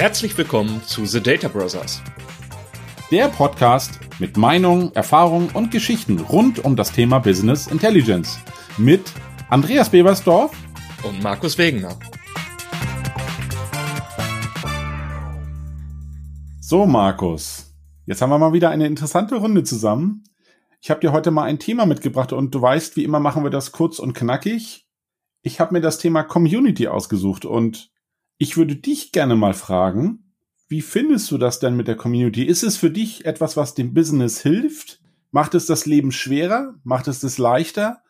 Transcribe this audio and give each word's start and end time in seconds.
Herzlich 0.00 0.38
willkommen 0.38 0.82
zu 0.82 1.04
The 1.04 1.22
Data 1.22 1.48
Brothers. 1.48 2.02
Der 3.10 3.28
Podcast 3.28 4.00
mit 4.18 4.38
Meinungen, 4.38 4.94
Erfahrungen 4.94 5.50
und 5.50 5.70
Geschichten 5.70 6.18
rund 6.20 6.64
um 6.64 6.74
das 6.74 6.92
Thema 6.92 7.18
Business 7.18 7.66
Intelligence 7.66 8.38
mit 8.78 9.12
Andreas 9.50 9.90
Bebersdorf 9.90 10.56
und 11.06 11.22
Markus 11.22 11.58
Wegener. 11.58 11.98
So, 16.62 16.86
Markus, 16.86 17.70
jetzt 18.06 18.22
haben 18.22 18.30
wir 18.30 18.38
mal 18.38 18.54
wieder 18.54 18.70
eine 18.70 18.86
interessante 18.86 19.34
Runde 19.34 19.64
zusammen. 19.64 20.24
Ich 20.80 20.88
habe 20.88 21.00
dir 21.00 21.12
heute 21.12 21.30
mal 21.30 21.44
ein 21.44 21.58
Thema 21.58 21.84
mitgebracht 21.84 22.32
und 22.32 22.54
du 22.54 22.62
weißt, 22.62 22.96
wie 22.96 23.04
immer 23.04 23.20
machen 23.20 23.44
wir 23.44 23.50
das 23.50 23.70
kurz 23.70 23.98
und 23.98 24.14
knackig. 24.14 24.86
Ich 25.42 25.60
habe 25.60 25.74
mir 25.74 25.82
das 25.82 25.98
Thema 25.98 26.22
Community 26.22 26.88
ausgesucht 26.88 27.44
und 27.44 27.90
ich 28.40 28.56
würde 28.56 28.74
dich 28.74 29.12
gerne 29.12 29.36
mal 29.36 29.52
fragen, 29.52 30.32
wie 30.66 30.80
findest 30.80 31.30
du 31.30 31.36
das 31.36 31.60
denn 31.60 31.76
mit 31.76 31.88
der 31.88 31.96
Community? 31.96 32.42
Ist 32.42 32.62
es 32.62 32.78
für 32.78 32.90
dich 32.90 33.26
etwas, 33.26 33.58
was 33.58 33.74
dem 33.74 33.92
Business 33.92 34.40
hilft? 34.40 35.02
Macht 35.30 35.54
es 35.54 35.66
das 35.66 35.84
Leben 35.84 36.10
schwerer? 36.10 36.74
Macht 36.82 37.06
es 37.06 37.22
es 37.22 37.36
leichter? 37.36 38.02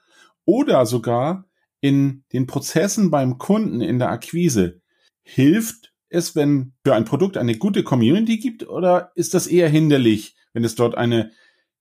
Oder 0.44 0.86
sogar 0.86 1.46
in 1.80 2.22
den 2.32 2.46
Prozessen 2.46 3.10
beim 3.10 3.38
Kunden 3.38 3.80
in 3.80 3.98
der 3.98 4.10
Akquise? 4.10 4.82
Hilft 5.22 5.92
es, 6.10 6.36
wenn 6.36 6.74
für 6.84 6.94
ein 6.94 7.04
Produkt 7.04 7.36
eine 7.36 7.58
gute 7.58 7.82
Community 7.82 8.38
gibt? 8.38 8.68
Oder 8.68 9.10
ist 9.16 9.34
das 9.34 9.48
eher 9.48 9.68
hinderlich, 9.68 10.36
wenn 10.52 10.62
es 10.62 10.76
dort 10.76 10.94
eine 10.94 11.32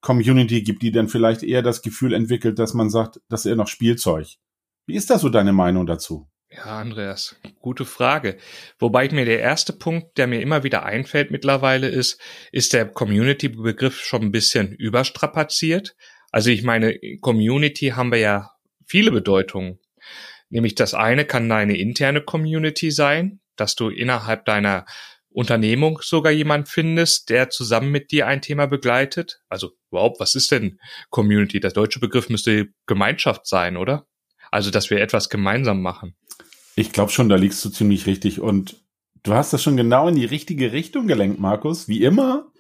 Community 0.02 0.64
gibt, 0.64 0.82
die 0.82 0.92
dann 0.92 1.08
vielleicht 1.08 1.44
eher 1.44 1.62
das 1.62 1.84
Gefühl 1.84 2.14
entwickelt, 2.14 2.58
dass 2.58 2.74
man 2.74 2.90
sagt, 2.90 3.22
das 3.30 3.42
ist 3.42 3.52
eher 3.52 3.58
noch 3.58 3.68
Spielzeug? 3.68 4.38
Wie 4.88 4.96
ist 4.96 5.12
da 5.12 5.20
so 5.20 5.30
deine 5.30 5.54
Meinung 5.54 5.86
dazu? 5.86 6.28
Ja, 6.60 6.82
Andreas, 6.82 7.38
gute 7.62 7.86
Frage. 7.86 8.36
Wobei 8.80 9.08
mir 9.08 9.24
der 9.24 9.40
erste 9.40 9.72
Punkt, 9.72 10.18
der 10.18 10.28
mir 10.28 10.42
immer 10.42 10.66
wieder 10.66 10.84
einfällt 10.84 11.32
mittlerweile 11.32 11.88
ist, 11.88 12.20
ist 12.52 12.74
der 12.74 12.86
Community-Begriff 12.86 13.98
schon 14.02 14.24
ein 14.24 14.32
bisschen 14.34 14.74
überstrapaziert. 14.74 15.96
Also 16.32 16.50
ich 16.50 16.64
meine, 16.64 17.00
Community 17.22 17.94
haben 17.96 18.12
wir 18.12 18.20
ja 18.20 18.52
viele 18.86 19.12
Bedeutungen. 19.12 19.80
Nämlich 20.50 20.76
das 20.76 20.94
eine 20.94 21.24
kann 21.24 21.48
deine 21.48 21.78
interne 21.78 22.22
Community 22.22 22.92
sein, 22.92 23.40
dass 23.56 23.76
du 23.76 23.88
innerhalb 23.88 24.44
deiner 24.44 24.86
Unternehmung 25.30 26.00
sogar 26.02 26.34
jemand 26.34 26.68
findest, 26.68 27.30
der 27.30 27.50
zusammen 27.50 27.90
mit 27.90 28.12
dir 28.12 28.28
ein 28.28 28.42
Thema 28.42 28.66
begleitet. 28.66 29.42
Also 29.48 29.72
überhaupt, 29.92 30.20
was 30.20 30.36
ist 30.36 30.52
denn 30.52 30.78
Community? 31.10 31.62
Der 31.62 31.72
deutsche 31.72 32.02
Begriff 32.02 32.28
müsste 32.28 32.68
Gemeinschaft 32.86 33.48
sein, 33.48 33.78
oder? 33.78 34.08
Also, 34.52 34.72
dass 34.72 34.90
wir 34.90 35.00
etwas 35.00 35.30
gemeinsam 35.30 35.82
machen. 35.82 36.16
Ich 36.80 36.94
glaube 36.94 37.12
schon, 37.12 37.28
da 37.28 37.36
liegst 37.36 37.64
du 37.66 37.70
ziemlich 37.70 38.06
richtig. 38.06 38.40
Und 38.40 38.82
du 39.24 39.34
hast 39.34 39.52
das 39.52 39.62
schon 39.62 39.76
genau 39.76 40.08
in 40.08 40.16
die 40.16 40.24
richtige 40.24 40.72
Richtung 40.72 41.08
gelenkt, 41.08 41.38
Markus. 41.38 41.90
Wie 41.90 42.06
immer. 42.06 42.54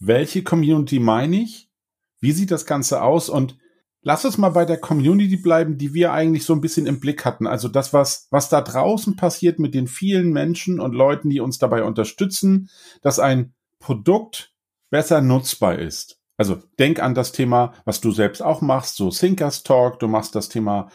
Welche 0.00 0.42
Community 0.42 0.98
meine 0.98 1.42
ich? 1.42 1.70
Wie 2.18 2.32
sieht 2.32 2.50
das 2.50 2.66
Ganze 2.66 3.00
aus? 3.00 3.28
Und 3.28 3.58
lass 4.02 4.24
uns 4.24 4.38
mal 4.38 4.48
bei 4.48 4.64
der 4.64 4.78
Community 4.78 5.36
bleiben, 5.36 5.78
die 5.78 5.94
wir 5.94 6.12
eigentlich 6.12 6.44
so 6.44 6.52
ein 6.52 6.60
bisschen 6.60 6.88
im 6.88 6.98
Blick 6.98 7.24
hatten. 7.24 7.46
Also 7.46 7.68
das, 7.68 7.92
was, 7.92 8.26
was 8.32 8.48
da 8.48 8.60
draußen 8.60 9.14
passiert 9.14 9.60
mit 9.60 9.72
den 9.72 9.86
vielen 9.86 10.32
Menschen 10.32 10.80
und 10.80 10.92
Leuten, 10.92 11.30
die 11.30 11.38
uns 11.38 11.58
dabei 11.58 11.84
unterstützen, 11.84 12.70
dass 13.02 13.20
ein 13.20 13.54
Produkt 13.78 14.52
besser 14.90 15.20
nutzbar 15.20 15.78
ist. 15.78 16.18
Also 16.36 16.58
denk 16.80 17.00
an 17.00 17.14
das 17.14 17.30
Thema, 17.30 17.74
was 17.84 18.00
du 18.00 18.10
selbst 18.10 18.42
auch 18.42 18.62
machst, 18.62 18.96
so 18.96 19.10
Thinkers 19.10 19.62
Talk, 19.62 20.00
du 20.00 20.08
machst 20.08 20.34
das 20.34 20.48
Thema 20.48 20.90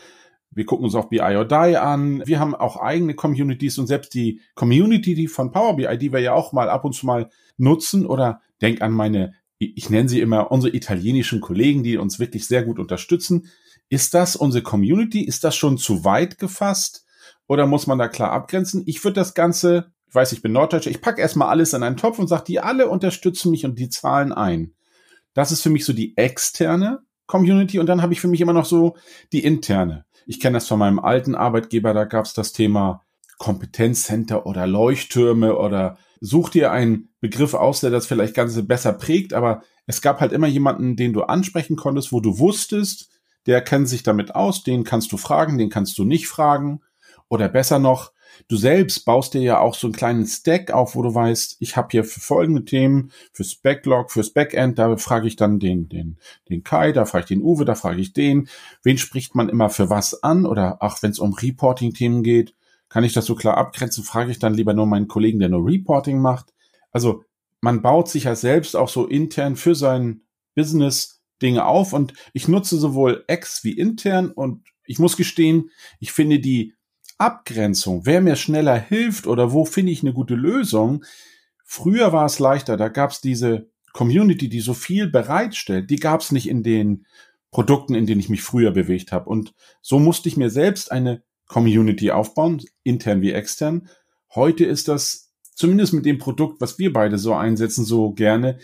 wir 0.55 0.65
gucken 0.65 0.85
uns 0.85 0.95
auch 0.95 1.09
BI 1.09 1.19
or 1.19 1.45
Die 1.45 1.77
an. 1.77 2.23
Wir 2.25 2.39
haben 2.39 2.55
auch 2.55 2.77
eigene 2.77 3.13
Communities 3.13 3.77
und 3.77 3.87
selbst 3.87 4.13
die 4.13 4.39
Community 4.55 5.13
die 5.13 5.27
von 5.27 5.51
Power 5.51 5.75
BI, 5.75 5.97
die 5.97 6.13
wir 6.13 6.19
ja 6.19 6.33
auch 6.33 6.53
mal 6.53 6.69
ab 6.69 6.85
und 6.85 6.93
zu 6.93 7.05
mal 7.05 7.29
nutzen 7.57 8.05
oder 8.05 8.41
denk 8.61 8.81
an 8.81 8.93
meine, 8.93 9.33
ich 9.59 9.89
nenne 9.89 10.09
sie 10.09 10.21
immer 10.21 10.51
unsere 10.51 10.73
italienischen 10.73 11.41
Kollegen, 11.41 11.83
die 11.83 11.97
uns 11.97 12.19
wirklich 12.19 12.47
sehr 12.47 12.63
gut 12.63 12.79
unterstützen. 12.79 13.49
Ist 13.89 14.13
das 14.13 14.35
unsere 14.35 14.63
Community? 14.63 15.23
Ist 15.23 15.43
das 15.43 15.55
schon 15.55 15.77
zu 15.77 16.05
weit 16.05 16.39
gefasst? 16.39 17.05
Oder 17.47 17.67
muss 17.67 17.85
man 17.85 17.99
da 17.99 18.07
klar 18.07 18.31
abgrenzen? 18.31 18.83
Ich 18.85 19.03
würde 19.03 19.15
das 19.15 19.33
Ganze, 19.33 19.91
ich 20.07 20.15
weiß, 20.15 20.31
ich 20.31 20.41
bin 20.41 20.53
Norddeutscher, 20.53 20.89
ich 20.89 21.01
packe 21.01 21.21
erstmal 21.21 21.49
alles 21.49 21.73
in 21.73 21.83
einen 21.83 21.97
Topf 21.97 22.17
und 22.17 22.27
sage, 22.27 22.45
die 22.47 22.59
alle 22.61 22.87
unterstützen 22.87 23.51
mich 23.51 23.65
und 23.65 23.77
die 23.77 23.89
zahlen 23.89 24.31
ein. 24.31 24.73
Das 25.33 25.51
ist 25.51 25.61
für 25.61 25.69
mich 25.69 25.83
so 25.83 25.91
die 25.91 26.15
externe 26.17 26.99
Community 27.27 27.77
und 27.79 27.87
dann 27.87 28.01
habe 28.01 28.13
ich 28.13 28.21
für 28.21 28.27
mich 28.27 28.41
immer 28.41 28.53
noch 28.53 28.65
so 28.65 28.95
die 29.33 29.43
interne. 29.43 30.05
Ich 30.25 30.39
kenne 30.39 30.57
das 30.57 30.67
von 30.67 30.79
meinem 30.79 30.99
alten 30.99 31.35
Arbeitgeber, 31.35 31.93
da 31.93 32.05
gab 32.05 32.25
es 32.25 32.33
das 32.33 32.51
Thema 32.51 33.03
Kompetenzcenter 33.37 34.45
oder 34.45 34.65
Leuchttürme 34.65 35.57
oder 35.57 35.97
such 36.21 36.49
dir 36.49 36.71
einen 36.71 37.09
Begriff 37.19 37.53
aus, 37.53 37.81
der 37.81 37.91
das 37.91 38.07
vielleicht 38.07 38.33
ganz 38.33 38.59
besser 38.67 38.93
prägt, 38.93 39.33
aber 39.33 39.63
es 39.85 40.01
gab 40.01 40.21
halt 40.21 40.31
immer 40.31 40.47
jemanden, 40.47 40.95
den 40.95 41.13
du 41.13 41.23
ansprechen 41.23 41.75
konntest, 41.75 42.11
wo 42.11 42.19
du 42.19 42.39
wusstest, 42.39 43.09
der 43.45 43.61
kennt 43.61 43.87
sich 43.87 44.03
damit 44.03 44.33
aus, 44.33 44.63
den 44.63 44.83
kannst 44.83 45.11
du 45.11 45.17
fragen, 45.17 45.57
den 45.57 45.69
kannst 45.69 45.97
du 45.97 46.03
nicht 46.03 46.27
fragen. 46.27 46.81
Oder 47.29 47.47
besser 47.47 47.79
noch, 47.79 48.11
Du 48.47 48.57
selbst 48.57 49.05
baust 49.05 49.33
dir 49.33 49.41
ja 49.41 49.59
auch 49.59 49.75
so 49.75 49.87
einen 49.87 49.95
kleinen 49.95 50.25
Stack 50.25 50.71
auf, 50.71 50.95
wo 50.95 51.01
du 51.01 51.13
weißt, 51.13 51.57
ich 51.59 51.77
habe 51.77 51.89
hier 51.91 52.03
für 52.03 52.19
folgende 52.19 52.65
Themen, 52.65 53.11
fürs 53.31 53.55
Backlog, 53.55 54.11
fürs 54.11 54.31
Backend, 54.31 54.77
da 54.79 54.95
frage 54.97 55.27
ich 55.27 55.35
dann 55.35 55.59
den, 55.59 55.89
den, 55.89 56.17
den 56.49 56.63
Kai, 56.63 56.91
da 56.91 57.05
frage 57.05 57.23
ich 57.23 57.27
den 57.29 57.41
Uwe, 57.41 57.65
da 57.65 57.75
frage 57.75 58.01
ich 58.01 58.13
den. 58.13 58.47
Wen 58.83 58.97
spricht 58.97 59.35
man 59.35 59.49
immer 59.49 59.69
für 59.69 59.89
was 59.89 60.23
an? 60.23 60.45
Oder 60.45 60.81
auch 60.81 61.01
wenn 61.01 61.11
es 61.11 61.19
um 61.19 61.33
Reporting-Themen 61.33 62.23
geht, 62.23 62.55
kann 62.89 63.03
ich 63.03 63.13
das 63.13 63.25
so 63.25 63.35
klar 63.35 63.57
abgrenzen, 63.57 64.03
frage 64.03 64.31
ich 64.31 64.39
dann 64.39 64.53
lieber 64.53 64.73
nur 64.73 64.85
meinen 64.85 65.07
Kollegen, 65.07 65.39
der 65.39 65.49
nur 65.49 65.65
Reporting 65.65 66.19
macht. 66.19 66.53
Also 66.91 67.23
man 67.61 67.81
baut 67.81 68.09
sich 68.09 68.25
ja 68.25 68.35
selbst 68.35 68.75
auch 68.75 68.89
so 68.89 69.07
intern 69.07 69.55
für 69.55 69.75
sein 69.75 70.21
Business 70.55 71.21
Dinge 71.41 71.65
auf 71.65 71.93
und 71.93 72.13
ich 72.33 72.47
nutze 72.47 72.77
sowohl 72.77 73.23
ex 73.27 73.63
wie 73.63 73.73
intern 73.77 74.31
und 74.31 74.63
ich 74.85 74.99
muss 74.99 75.17
gestehen, 75.17 75.71
ich 75.99 76.11
finde 76.11 76.39
die 76.39 76.73
Abgrenzung, 77.17 78.05
wer 78.05 78.21
mir 78.21 78.35
schneller 78.35 78.77
hilft 78.77 79.27
oder 79.27 79.53
wo 79.53 79.65
finde 79.65 79.91
ich 79.91 80.01
eine 80.01 80.13
gute 80.13 80.35
Lösung. 80.35 81.03
Früher 81.63 82.11
war 82.13 82.25
es 82.25 82.39
leichter, 82.39 82.77
da 82.77 82.89
gab 82.89 83.11
es 83.11 83.21
diese 83.21 83.69
Community, 83.93 84.49
die 84.49 84.59
so 84.59 84.73
viel 84.73 85.07
bereitstellt, 85.07 85.89
die 85.89 85.95
gab 85.95 86.21
es 86.21 86.31
nicht 86.31 86.49
in 86.49 86.63
den 86.63 87.05
Produkten, 87.51 87.95
in 87.95 88.05
denen 88.05 88.19
ich 88.19 88.27
mich 88.27 88.43
früher 88.43 88.71
bewegt 88.71 89.13
habe. 89.13 89.29
Und 89.29 89.53
so 89.81 89.99
musste 89.99 90.27
ich 90.27 90.35
mir 90.35 90.49
selbst 90.49 90.91
eine 90.91 91.23
Community 91.47 92.11
aufbauen, 92.11 92.61
intern 92.83 93.21
wie 93.21 93.31
extern. 93.31 93.87
Heute 94.33 94.65
ist 94.65 94.89
das, 94.89 95.31
zumindest 95.53 95.93
mit 95.93 96.05
dem 96.05 96.17
Produkt, 96.17 96.59
was 96.59 96.77
wir 96.79 96.91
beide 96.91 97.17
so 97.17 97.33
einsetzen, 97.33 97.85
so 97.85 98.11
gerne, 98.11 98.59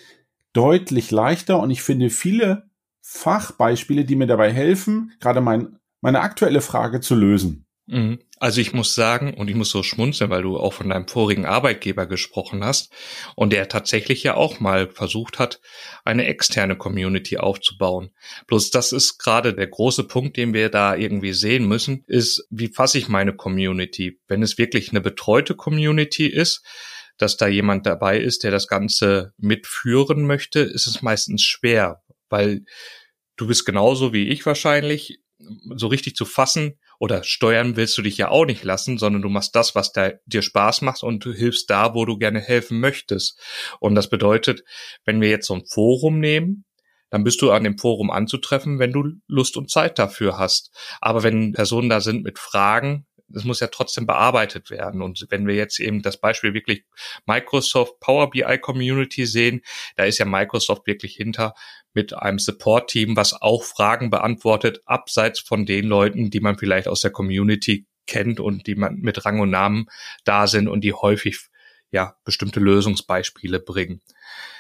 deutlich 0.51 1.11
leichter. 1.11 1.61
Und 1.61 1.72
ich 1.72 1.81
finde 1.81 2.09
viele 2.09 2.69
Fachbeispiele, 3.00 4.03
die 4.03 4.17
mir 4.17 4.28
dabei 4.28 4.51
helfen, 4.51 5.13
gerade 5.22 5.40
mein, 5.40 5.79
meine 6.01 6.19
aktuelle 6.19 6.59
Frage 6.59 7.00
zu 7.00 7.16
lösen. 7.16 7.66
Mhm. 7.91 8.19
Also 8.40 8.62
ich 8.62 8.72
muss 8.72 8.96
sagen, 8.96 9.34
und 9.34 9.50
ich 9.50 9.56
muss 9.56 9.69
so 9.69 9.84
schmunzeln, 9.84 10.29
weil 10.29 10.44
du 10.44 10.57
auch 10.57 10.72
von 10.72 10.90
deinem 10.90 11.09
vorigen 11.09 11.46
Arbeitgeber 11.46 12.07
gesprochen 12.07 12.63
hast 12.63 12.94
und 13.35 13.52
der 13.52 13.68
tatsächlich 13.68 14.24
ja 14.24 14.35
auch 14.35 14.62
mal 14.62 14.90
versucht 14.90 15.40
hat, 15.40 15.59
eine 16.06 16.25
externe 16.25 16.78
Community 16.78 17.38
aufzubauen. 17.38 18.12
Bloß 18.47 18.72
das 18.72 18.94
ist 18.94 19.18
gerade 19.18 19.53
der 19.53 19.68
große 19.68 20.06
Punkt, 20.06 20.38
den 20.38 20.53
wir 20.53 20.69
da 20.69 20.96
irgendwie 20.96 21.34
sehen 21.34 21.68
müssen, 21.68 22.06
ist, 22.07 22.47
wie 22.50 22.69
fasse 22.69 22.97
ich 22.97 23.09
meine 23.09 23.35
Community? 23.35 24.22
Wenn 24.29 24.41
es 24.41 24.58
wirklich 24.58 24.91
eine 24.91 25.02
betreute 25.02 25.56
Community 25.56 26.28
ist, 26.28 26.66
dass 27.18 27.35
da 27.35 27.47
jemand 27.47 27.85
dabei 27.85 28.19
ist, 28.19 28.46
der 28.46 28.52
das 28.52 28.69
Ganze 28.69 29.34
mitführen 29.38 30.25
möchte, 30.25 30.62
ist 30.62 30.88
es 30.88 31.02
meistens 31.02 31.44
schwer, 31.44 32.02
weil 32.29 32.63
du 33.35 33.47
bist 33.47 33.66
genauso 33.66 34.13
wie 34.13 34.29
ich 34.29 34.46
wahrscheinlich 34.46 35.19
so 35.76 35.87
richtig 35.87 36.16
zu 36.16 36.26
fassen, 36.26 36.79
oder 37.01 37.23
steuern 37.23 37.77
willst 37.77 37.97
du 37.97 38.03
dich 38.03 38.15
ja 38.17 38.29
auch 38.29 38.45
nicht 38.45 38.63
lassen, 38.63 38.99
sondern 38.99 39.23
du 39.23 39.29
machst 39.29 39.55
das, 39.55 39.73
was 39.73 39.91
da, 39.91 40.11
dir 40.27 40.43
Spaß 40.43 40.83
macht 40.83 41.01
und 41.01 41.25
du 41.25 41.33
hilfst 41.33 41.67
da, 41.67 41.95
wo 41.95 42.05
du 42.05 42.15
gerne 42.19 42.39
helfen 42.39 42.79
möchtest. 42.79 43.41
Und 43.79 43.95
das 43.95 44.07
bedeutet, 44.07 44.63
wenn 45.03 45.19
wir 45.19 45.27
jetzt 45.27 45.47
so 45.47 45.55
ein 45.55 45.65
Forum 45.65 46.19
nehmen, 46.19 46.63
dann 47.09 47.23
bist 47.23 47.41
du 47.41 47.49
an 47.49 47.63
dem 47.63 47.79
Forum 47.79 48.11
anzutreffen, 48.11 48.77
wenn 48.77 48.93
du 48.93 49.15
Lust 49.27 49.57
und 49.57 49.71
Zeit 49.71 49.97
dafür 49.97 50.37
hast. 50.37 50.69
Aber 51.01 51.23
wenn 51.23 51.53
Personen 51.53 51.89
da 51.89 52.01
sind 52.01 52.23
mit 52.23 52.37
Fragen, 52.37 53.07
das 53.33 53.43
muss 53.43 53.59
ja 53.59 53.67
trotzdem 53.67 54.05
bearbeitet 54.05 54.69
werden. 54.69 55.01
Und 55.01 55.25
wenn 55.29 55.47
wir 55.47 55.55
jetzt 55.55 55.79
eben 55.79 56.01
das 56.01 56.17
Beispiel 56.17 56.53
wirklich 56.53 56.83
Microsoft 57.25 57.99
Power 57.99 58.29
BI 58.29 58.57
Community 58.59 59.25
sehen, 59.25 59.61
da 59.95 60.05
ist 60.05 60.17
ja 60.17 60.25
Microsoft 60.25 60.87
wirklich 60.87 61.16
hinter 61.16 61.53
mit 61.93 62.13
einem 62.13 62.39
Support-Team, 62.39 63.16
was 63.16 63.41
auch 63.41 63.63
Fragen 63.63 64.09
beantwortet, 64.09 64.81
abseits 64.85 65.39
von 65.39 65.66
den 65.66 65.87
Leuten, 65.87 66.29
die 66.29 66.39
man 66.39 66.57
vielleicht 66.57 66.87
aus 66.87 67.01
der 67.01 67.11
Community 67.11 67.85
kennt 68.07 68.39
und 68.39 68.67
die 68.67 68.75
man 68.75 68.95
mit 68.97 69.25
Rang 69.25 69.39
und 69.39 69.49
Namen 69.49 69.87
da 70.23 70.47
sind 70.47 70.67
und 70.67 70.81
die 70.81 70.93
häufig 70.93 71.39
ja 71.91 72.16
bestimmte 72.23 72.59
Lösungsbeispiele 72.59 73.59
bringen. 73.59 74.01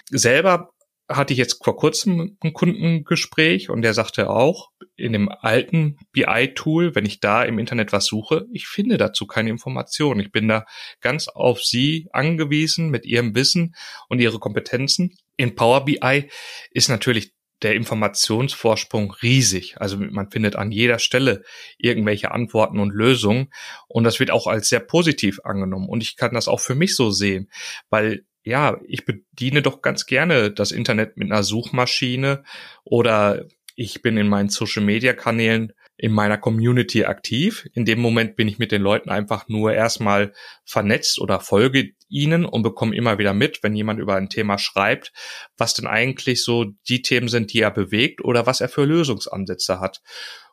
Selber 0.09 0.73
hatte 1.15 1.33
ich 1.33 1.39
jetzt 1.39 1.63
vor 1.63 1.75
kurzem 1.75 2.37
ein 2.41 2.53
Kundengespräch 2.53 3.69
und 3.69 3.81
der 3.81 3.93
sagte 3.93 4.29
auch, 4.29 4.71
in 4.95 5.13
dem 5.13 5.29
alten 5.29 5.97
BI-Tool, 6.11 6.95
wenn 6.95 7.05
ich 7.05 7.19
da 7.19 7.43
im 7.43 7.59
Internet 7.59 7.91
was 7.91 8.05
suche, 8.05 8.45
ich 8.51 8.67
finde 8.67 8.97
dazu 8.97 9.25
keine 9.25 9.49
Informationen. 9.49 10.19
Ich 10.19 10.31
bin 10.31 10.47
da 10.47 10.65
ganz 10.99 11.27
auf 11.27 11.63
Sie 11.63 12.07
angewiesen 12.11 12.89
mit 12.89 13.05
Ihrem 13.05 13.35
Wissen 13.35 13.75
und 14.09 14.19
Ihre 14.19 14.39
Kompetenzen. 14.39 15.17
In 15.37 15.55
Power 15.55 15.85
BI 15.85 16.29
ist 16.71 16.89
natürlich 16.89 17.33
der 17.61 17.75
Informationsvorsprung 17.75 19.11
riesig. 19.21 19.75
Also 19.79 19.97
man 19.97 20.31
findet 20.31 20.55
an 20.55 20.71
jeder 20.71 20.99
Stelle 20.99 21.43
irgendwelche 21.77 22.31
Antworten 22.31 22.79
und 22.79 22.93
Lösungen 22.93 23.51
und 23.87 24.03
das 24.03 24.19
wird 24.19 24.31
auch 24.31 24.47
als 24.47 24.69
sehr 24.69 24.79
positiv 24.79 25.39
angenommen 25.43 25.87
und 25.87 26.01
ich 26.01 26.15
kann 26.15 26.33
das 26.33 26.47
auch 26.47 26.59
für 26.59 26.75
mich 26.75 26.95
so 26.95 27.11
sehen, 27.11 27.49
weil 27.89 28.25
ja, 28.43 28.79
ich 28.87 29.05
bediene 29.05 29.61
doch 29.61 29.81
ganz 29.81 30.05
gerne 30.05 30.51
das 30.51 30.71
Internet 30.71 31.17
mit 31.17 31.31
einer 31.31 31.43
Suchmaschine 31.43 32.43
oder 32.83 33.45
ich 33.75 34.01
bin 34.01 34.17
in 34.17 34.27
meinen 34.27 34.49
Social 34.49 34.83
Media 34.83 35.13
Kanälen 35.13 35.73
in 35.97 36.11
meiner 36.11 36.37
Community 36.37 37.05
aktiv. 37.05 37.67
In 37.73 37.85
dem 37.85 37.99
Moment 37.99 38.35
bin 38.35 38.47
ich 38.47 38.57
mit 38.57 38.71
den 38.71 38.81
Leuten 38.81 39.09
einfach 39.09 39.47
nur 39.47 39.73
erstmal 39.73 40.33
vernetzt 40.65 41.19
oder 41.19 41.39
folge 41.39 41.91
ihnen 42.09 42.43
und 42.43 42.63
bekomme 42.63 42.95
immer 42.95 43.19
wieder 43.19 43.33
mit, 43.33 43.61
wenn 43.61 43.75
jemand 43.75 43.99
über 43.99 44.15
ein 44.15 44.29
Thema 44.29 44.57
schreibt, 44.57 45.13
was 45.57 45.75
denn 45.75 45.87
eigentlich 45.87 46.43
so 46.43 46.65
die 46.89 47.03
Themen 47.03 47.27
sind, 47.27 47.53
die 47.53 47.61
er 47.61 47.71
bewegt 47.71 48.23
oder 48.23 48.47
was 48.47 48.61
er 48.61 48.69
für 48.69 48.83
Lösungsansätze 48.83 49.79
hat. 49.79 50.01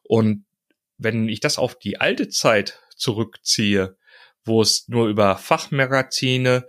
Und 0.02 0.44
wenn 0.98 1.28
ich 1.28 1.40
das 1.40 1.58
auf 1.58 1.78
die 1.78 2.00
alte 2.00 2.28
Zeit 2.28 2.80
zurückziehe, 2.96 3.96
wo 4.44 4.60
es 4.60 4.86
nur 4.88 5.08
über 5.08 5.36
Fachmagazine, 5.36 6.66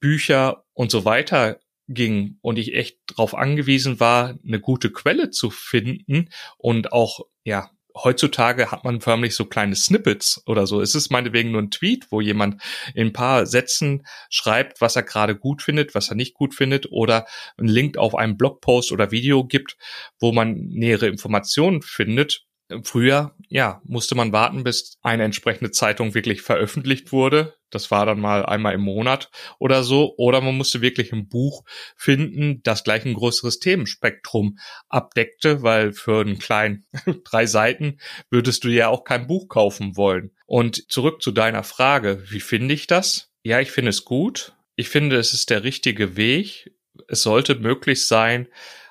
Bücher 0.00 0.64
und 0.72 0.90
so 0.90 1.04
weiter 1.04 1.60
ging 1.88 2.38
und 2.42 2.58
ich 2.58 2.74
echt 2.74 2.98
darauf 3.06 3.34
angewiesen 3.34 4.00
war, 4.00 4.38
eine 4.46 4.60
gute 4.60 4.90
Quelle 4.90 5.30
zu 5.30 5.50
finden 5.50 6.30
und 6.58 6.92
auch, 6.92 7.20
ja, 7.44 7.70
heutzutage 7.96 8.70
hat 8.70 8.84
man 8.84 9.00
förmlich 9.00 9.34
so 9.34 9.46
kleine 9.46 9.74
Snippets 9.74 10.42
oder 10.46 10.66
so. 10.66 10.80
Es 10.80 10.94
ist 10.94 11.10
meinetwegen 11.10 11.50
nur 11.50 11.62
ein 11.62 11.70
Tweet, 11.70 12.06
wo 12.10 12.20
jemand 12.20 12.62
in 12.94 13.08
ein 13.08 13.12
paar 13.12 13.46
Sätzen 13.46 14.06
schreibt, 14.28 14.80
was 14.80 14.96
er 14.96 15.02
gerade 15.02 15.36
gut 15.36 15.62
findet, 15.62 15.94
was 15.94 16.10
er 16.10 16.16
nicht 16.16 16.34
gut 16.34 16.54
findet 16.54 16.90
oder 16.90 17.26
einen 17.56 17.68
Link 17.68 17.96
auf 17.96 18.14
einen 18.14 18.36
Blogpost 18.36 18.92
oder 18.92 19.10
Video 19.10 19.44
gibt, 19.44 19.76
wo 20.20 20.32
man 20.32 20.54
nähere 20.56 21.06
Informationen 21.06 21.82
findet. 21.82 22.44
Früher, 22.82 23.34
ja, 23.48 23.80
musste 23.84 24.16
man 24.16 24.32
warten, 24.32 24.64
bis 24.64 24.98
eine 25.00 25.22
entsprechende 25.22 25.70
Zeitung 25.70 26.14
wirklich 26.14 26.42
veröffentlicht 26.42 27.12
wurde. 27.12 27.54
Das 27.70 27.90
war 27.90 28.06
dann 28.06 28.20
mal 28.20 28.44
einmal 28.46 28.74
im 28.74 28.82
Monat 28.82 29.30
oder 29.58 29.82
so. 29.82 30.14
Oder 30.16 30.40
man 30.40 30.56
musste 30.56 30.80
wirklich 30.80 31.12
ein 31.12 31.28
Buch 31.28 31.64
finden, 31.96 32.62
das 32.62 32.84
gleich 32.84 33.04
ein 33.04 33.14
größeres 33.14 33.58
Themenspektrum 33.58 34.58
abdeckte, 34.88 35.62
weil 35.62 35.92
für 35.92 36.20
einen 36.20 36.38
kleinen 36.38 36.86
drei 37.24 37.46
Seiten 37.46 37.98
würdest 38.30 38.64
du 38.64 38.68
ja 38.68 38.88
auch 38.88 39.04
kein 39.04 39.26
Buch 39.26 39.48
kaufen 39.48 39.96
wollen. 39.96 40.32
Und 40.46 40.90
zurück 40.90 41.22
zu 41.22 41.32
deiner 41.32 41.64
Frage, 41.64 42.22
wie 42.30 42.40
finde 42.40 42.74
ich 42.74 42.86
das? 42.86 43.30
Ja, 43.42 43.60
ich 43.60 43.70
finde 43.70 43.90
es 43.90 44.04
gut. 44.04 44.54
Ich 44.76 44.88
finde, 44.88 45.16
es 45.16 45.32
ist 45.32 45.50
der 45.50 45.64
richtige 45.64 46.16
Weg. 46.16 46.72
Es 47.08 47.22
sollte 47.22 47.56
möglich 47.56 48.06
sein, 48.06 48.48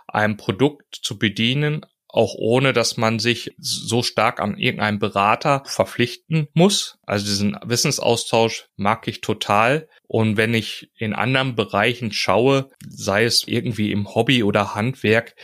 ein 0.07 0.37
Produkt 0.37 0.95
zu 1.01 1.17
bedienen, 1.17 1.85
auch 2.15 2.33
ohne 2.35 2.71
dass 2.71 2.95
man 2.95 3.19
sich 3.19 3.53
so 3.57 4.01
stark 4.01 4.39
an 4.39 4.57
irgendeinen 4.57 4.99
Berater 4.99 5.63
verpflichten 5.65 6.47
muss. 6.53 6.97
Also 7.05 7.25
diesen 7.25 7.57
Wissensaustausch 7.65 8.69
mag 8.77 9.07
ich 9.09 9.19
total. 9.19 9.89
Und 10.07 10.37
wenn 10.37 10.53
ich 10.53 10.89
in 10.97 11.13
anderen 11.13 11.55
Bereichen 11.55 12.13
schaue, 12.13 12.69
sei 12.87 13.25
es 13.25 13.45
irgendwie 13.45 13.91
im 13.91 14.15
Hobby 14.15 14.43
oder 14.43 14.75
Handwerk, 14.75 15.35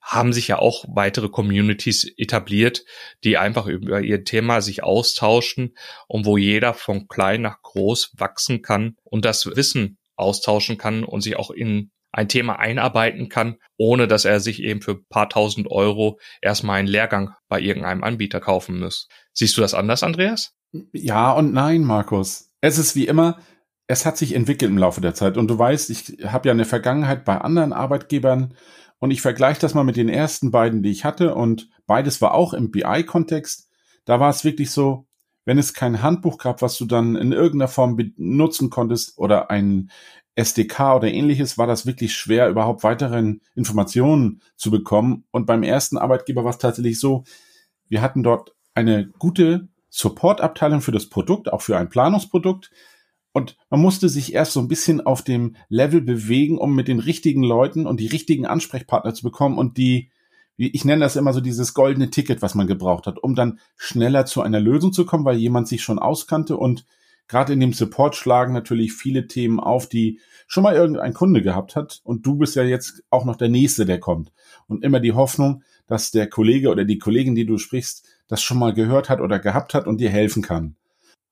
haben 0.00 0.32
sich 0.32 0.48
ja 0.48 0.58
auch 0.58 0.86
weitere 0.88 1.28
Communities 1.28 2.10
etabliert, 2.16 2.84
die 3.22 3.36
einfach 3.36 3.66
über 3.66 4.00
ihr 4.00 4.24
Thema 4.24 4.62
sich 4.62 4.82
austauschen 4.82 5.76
und 6.08 6.24
wo 6.24 6.38
jeder 6.38 6.72
von 6.72 7.06
klein 7.06 7.42
nach 7.42 7.60
groß 7.60 8.12
wachsen 8.16 8.62
kann 8.62 8.96
und 9.04 9.26
das 9.26 9.44
Wissen 9.44 9.98
austauschen 10.16 10.78
kann 10.78 11.04
und 11.04 11.20
sich 11.20 11.36
auch 11.36 11.50
in 11.50 11.90
ein 12.14 12.28
Thema 12.28 12.58
einarbeiten 12.58 13.28
kann, 13.28 13.56
ohne 13.76 14.06
dass 14.06 14.24
er 14.24 14.40
sich 14.40 14.62
eben 14.62 14.80
für 14.80 15.02
paar 15.02 15.28
tausend 15.28 15.70
Euro 15.70 16.18
erstmal 16.40 16.78
einen 16.78 16.88
Lehrgang 16.88 17.34
bei 17.48 17.60
irgendeinem 17.60 18.04
Anbieter 18.04 18.40
kaufen 18.40 18.78
muss. 18.80 19.08
Siehst 19.32 19.56
du 19.56 19.60
das 19.60 19.74
anders, 19.74 20.02
Andreas? 20.02 20.54
Ja 20.92 21.32
und 21.32 21.52
nein, 21.52 21.82
Markus. 21.82 22.52
Es 22.60 22.78
ist 22.78 22.94
wie 22.94 23.06
immer, 23.06 23.38
es 23.86 24.06
hat 24.06 24.16
sich 24.16 24.34
entwickelt 24.34 24.70
im 24.70 24.78
Laufe 24.78 25.00
der 25.00 25.14
Zeit. 25.14 25.36
Und 25.36 25.48
du 25.48 25.58
weißt, 25.58 25.90
ich 25.90 26.24
habe 26.24 26.48
ja 26.48 26.52
eine 26.52 26.64
Vergangenheit 26.64 27.24
bei 27.24 27.38
anderen 27.38 27.72
Arbeitgebern 27.72 28.54
und 28.98 29.10
ich 29.10 29.20
vergleiche 29.20 29.60
das 29.60 29.74
mal 29.74 29.84
mit 29.84 29.96
den 29.96 30.08
ersten 30.08 30.50
beiden, 30.50 30.82
die 30.82 30.90
ich 30.90 31.04
hatte. 31.04 31.34
Und 31.34 31.68
beides 31.86 32.22
war 32.22 32.32
auch 32.32 32.54
im 32.54 32.70
BI-Kontext. 32.70 33.68
Da 34.04 34.20
war 34.20 34.30
es 34.30 34.44
wirklich 34.44 34.70
so, 34.70 35.06
wenn 35.44 35.58
es 35.58 35.74
kein 35.74 36.00
Handbuch 36.00 36.38
gab, 36.38 36.62
was 36.62 36.78
du 36.78 36.86
dann 36.86 37.16
in 37.16 37.32
irgendeiner 37.32 37.68
Form 37.68 37.96
benutzen 37.96 38.70
konntest 38.70 39.18
oder 39.18 39.50
ein 39.50 39.90
SDK 40.36 40.96
oder 40.96 41.12
ähnliches 41.12 41.58
war 41.58 41.66
das 41.66 41.86
wirklich 41.86 42.14
schwer, 42.14 42.48
überhaupt 42.48 42.82
weiteren 42.82 43.40
Informationen 43.54 44.42
zu 44.56 44.70
bekommen. 44.70 45.24
Und 45.30 45.46
beim 45.46 45.62
ersten 45.62 45.96
Arbeitgeber 45.96 46.44
war 46.44 46.50
es 46.50 46.58
tatsächlich 46.58 46.98
so, 46.98 47.24
wir 47.88 48.02
hatten 48.02 48.22
dort 48.22 48.54
eine 48.74 49.08
gute 49.18 49.68
Supportabteilung 49.90 50.80
für 50.80 50.92
das 50.92 51.08
Produkt, 51.08 51.52
auch 51.52 51.62
für 51.62 51.78
ein 51.78 51.88
Planungsprodukt. 51.88 52.70
Und 53.32 53.56
man 53.70 53.80
musste 53.80 54.08
sich 54.08 54.34
erst 54.34 54.52
so 54.52 54.60
ein 54.60 54.68
bisschen 54.68 55.00
auf 55.00 55.22
dem 55.22 55.56
Level 55.68 56.00
bewegen, 56.00 56.58
um 56.58 56.74
mit 56.74 56.88
den 56.88 57.00
richtigen 57.00 57.42
Leuten 57.42 57.86
und 57.86 58.00
die 58.00 58.06
richtigen 58.06 58.46
Ansprechpartner 58.46 59.14
zu 59.14 59.22
bekommen 59.22 59.58
und 59.58 59.76
die, 59.76 60.10
ich 60.56 60.84
nenne 60.84 61.04
das 61.04 61.16
immer 61.16 61.32
so 61.32 61.40
dieses 61.40 61.74
goldene 61.74 62.10
Ticket, 62.10 62.42
was 62.42 62.54
man 62.54 62.66
gebraucht 62.66 63.06
hat, 63.06 63.18
um 63.18 63.34
dann 63.34 63.58
schneller 63.76 64.26
zu 64.26 64.40
einer 64.40 64.60
Lösung 64.60 64.92
zu 64.92 65.04
kommen, 65.04 65.24
weil 65.24 65.36
jemand 65.36 65.68
sich 65.68 65.82
schon 65.82 65.98
auskannte 65.98 66.56
und 66.56 66.86
gerade 67.28 67.52
in 67.52 67.60
dem 67.60 67.72
Support 67.72 68.16
schlagen 68.16 68.52
natürlich 68.52 68.92
viele 68.92 69.26
Themen 69.26 69.60
auf, 69.60 69.88
die 69.88 70.20
schon 70.46 70.62
mal 70.62 70.74
irgendein 70.74 71.14
Kunde 71.14 71.42
gehabt 71.42 71.76
hat. 71.76 72.00
Und 72.04 72.26
du 72.26 72.36
bist 72.36 72.56
ja 72.56 72.62
jetzt 72.62 73.02
auch 73.10 73.24
noch 73.24 73.36
der 73.36 73.48
Nächste, 73.48 73.86
der 73.86 74.00
kommt. 74.00 74.32
Und 74.66 74.84
immer 74.84 75.00
die 75.00 75.12
Hoffnung, 75.12 75.62
dass 75.86 76.10
der 76.10 76.28
Kollege 76.28 76.70
oder 76.70 76.84
die 76.84 76.98
Kollegin, 76.98 77.34
die 77.34 77.46
du 77.46 77.58
sprichst, 77.58 78.06
das 78.28 78.42
schon 78.42 78.58
mal 78.58 78.74
gehört 78.74 79.10
hat 79.10 79.20
oder 79.20 79.38
gehabt 79.38 79.74
hat 79.74 79.86
und 79.86 80.00
dir 80.00 80.10
helfen 80.10 80.42
kann. 80.42 80.76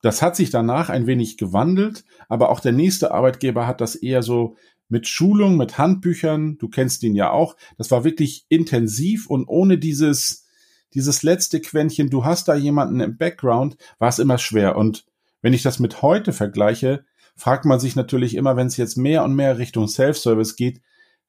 Das 0.02 0.20
hat 0.20 0.34
sich 0.34 0.50
danach 0.50 0.88
ein 0.88 1.06
wenig 1.06 1.36
gewandelt, 1.36 2.04
aber 2.28 2.50
auch 2.50 2.60
der 2.60 2.72
nächste 2.72 3.12
Arbeitgeber 3.12 3.66
hat 3.66 3.80
das 3.80 3.94
eher 3.94 4.22
so 4.22 4.56
mit 4.88 5.06
Schulung, 5.06 5.56
mit 5.56 5.78
Handbüchern, 5.78 6.58
du 6.58 6.68
kennst 6.68 7.02
ihn 7.02 7.14
ja 7.14 7.30
auch, 7.30 7.56
das 7.78 7.90
war 7.90 8.04
wirklich 8.04 8.44
intensiv 8.48 9.30
und 9.30 9.46
ohne 9.46 9.78
dieses, 9.78 10.46
dieses 10.92 11.22
letzte 11.22 11.60
Quäntchen, 11.60 12.10
du 12.10 12.24
hast 12.24 12.48
da 12.48 12.54
jemanden 12.54 13.00
im 13.00 13.16
Background, 13.16 13.76
war 13.98 14.08
es 14.08 14.18
immer 14.18 14.38
schwer. 14.38 14.76
Und 14.76 15.06
wenn 15.42 15.52
ich 15.52 15.62
das 15.62 15.78
mit 15.78 16.00
heute 16.00 16.32
vergleiche, 16.32 17.04
fragt 17.36 17.64
man 17.64 17.80
sich 17.80 17.96
natürlich 17.96 18.34
immer, 18.34 18.56
wenn 18.56 18.68
es 18.68 18.76
jetzt 18.76 18.96
mehr 18.96 19.24
und 19.24 19.34
mehr 19.34 19.58
Richtung 19.58 19.88
Self-Service 19.88 20.56
geht, 20.56 20.80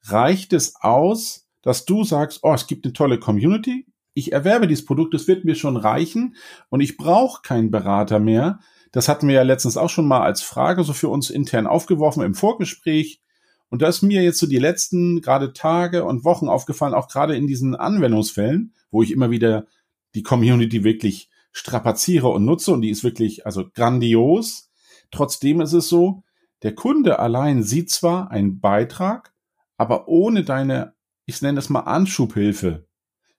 reicht 0.04 0.54
es 0.54 0.76
aus, 0.76 1.48
dass 1.62 1.86
du 1.86 2.04
sagst, 2.04 2.40
oh, 2.44 2.54
es 2.54 2.68
gibt 2.68 2.86
eine 2.86 2.94
tolle 2.94 3.20
Community, 3.20 3.88
ich 4.14 4.32
erwerbe 4.32 4.68
dieses 4.68 4.86
Produkt, 4.86 5.14
es 5.14 5.28
wird 5.28 5.44
mir 5.46 5.56
schon 5.56 5.76
reichen 5.76 6.36
und 6.70 6.82
ich 6.82 6.98
brauche 6.98 7.42
keinen 7.42 7.72
Berater 7.72 8.20
mehr. 8.20 8.60
Das 8.92 9.08
hatten 9.08 9.28
wir 9.28 9.36
ja 9.36 9.42
letztens 9.42 9.76
auch 9.76 9.90
schon 9.90 10.08
mal 10.08 10.22
als 10.22 10.44
Frage 10.44 10.84
so 10.84 10.94
für 10.94 11.10
uns 11.10 11.32
intern 11.32 11.66
aufgeworfen 11.66 12.22
im 12.22 12.36
Vorgespräch. 12.36 13.22
Und 13.70 13.82
da 13.82 13.88
ist 13.88 14.04
mir 14.04 14.22
jetzt 14.22 14.38
so 14.38 14.46
die 14.46 14.60
letzten 14.60 15.22
gerade 15.22 15.54
Tage 15.54 16.06
und 16.06 16.24
Wochen 16.24 16.48
aufgefallen, 16.48 16.94
auch 16.94 17.08
gerade 17.08 17.36
in 17.36 17.48
diesen 17.48 17.76
Anwendungsfällen, 17.76 18.76
wo 18.92 19.02
ich 19.02 19.12
immer 19.12 19.32
wieder 19.32 19.66
die 20.14 20.22
Community 20.22 20.84
wirklich 20.84 21.30
strapaziere 21.54 22.28
und 22.28 22.44
nutze 22.44 22.74
und 22.74 22.82
die 22.82 22.90
ist 22.90 23.04
wirklich 23.04 23.46
also 23.46 23.70
grandios. 23.74 24.72
Trotzdem 25.12 25.62
ist 25.62 25.74
es 25.74 25.88
so, 25.88 26.24
der 26.64 26.76
Kunde 26.76 27.20
allein 27.20 27.64
sieht 27.64 27.92
zwar 27.92 28.32
einen 28.32 28.60
Beitrag, 28.60 29.34
aber 29.78 30.08
ohne 30.08 30.44
deine, 30.44 30.96
ich 31.26 31.42
nenne 31.42 31.60
es 31.60 31.70
mal 31.70 31.82
Anschubhilfe, 31.82 32.88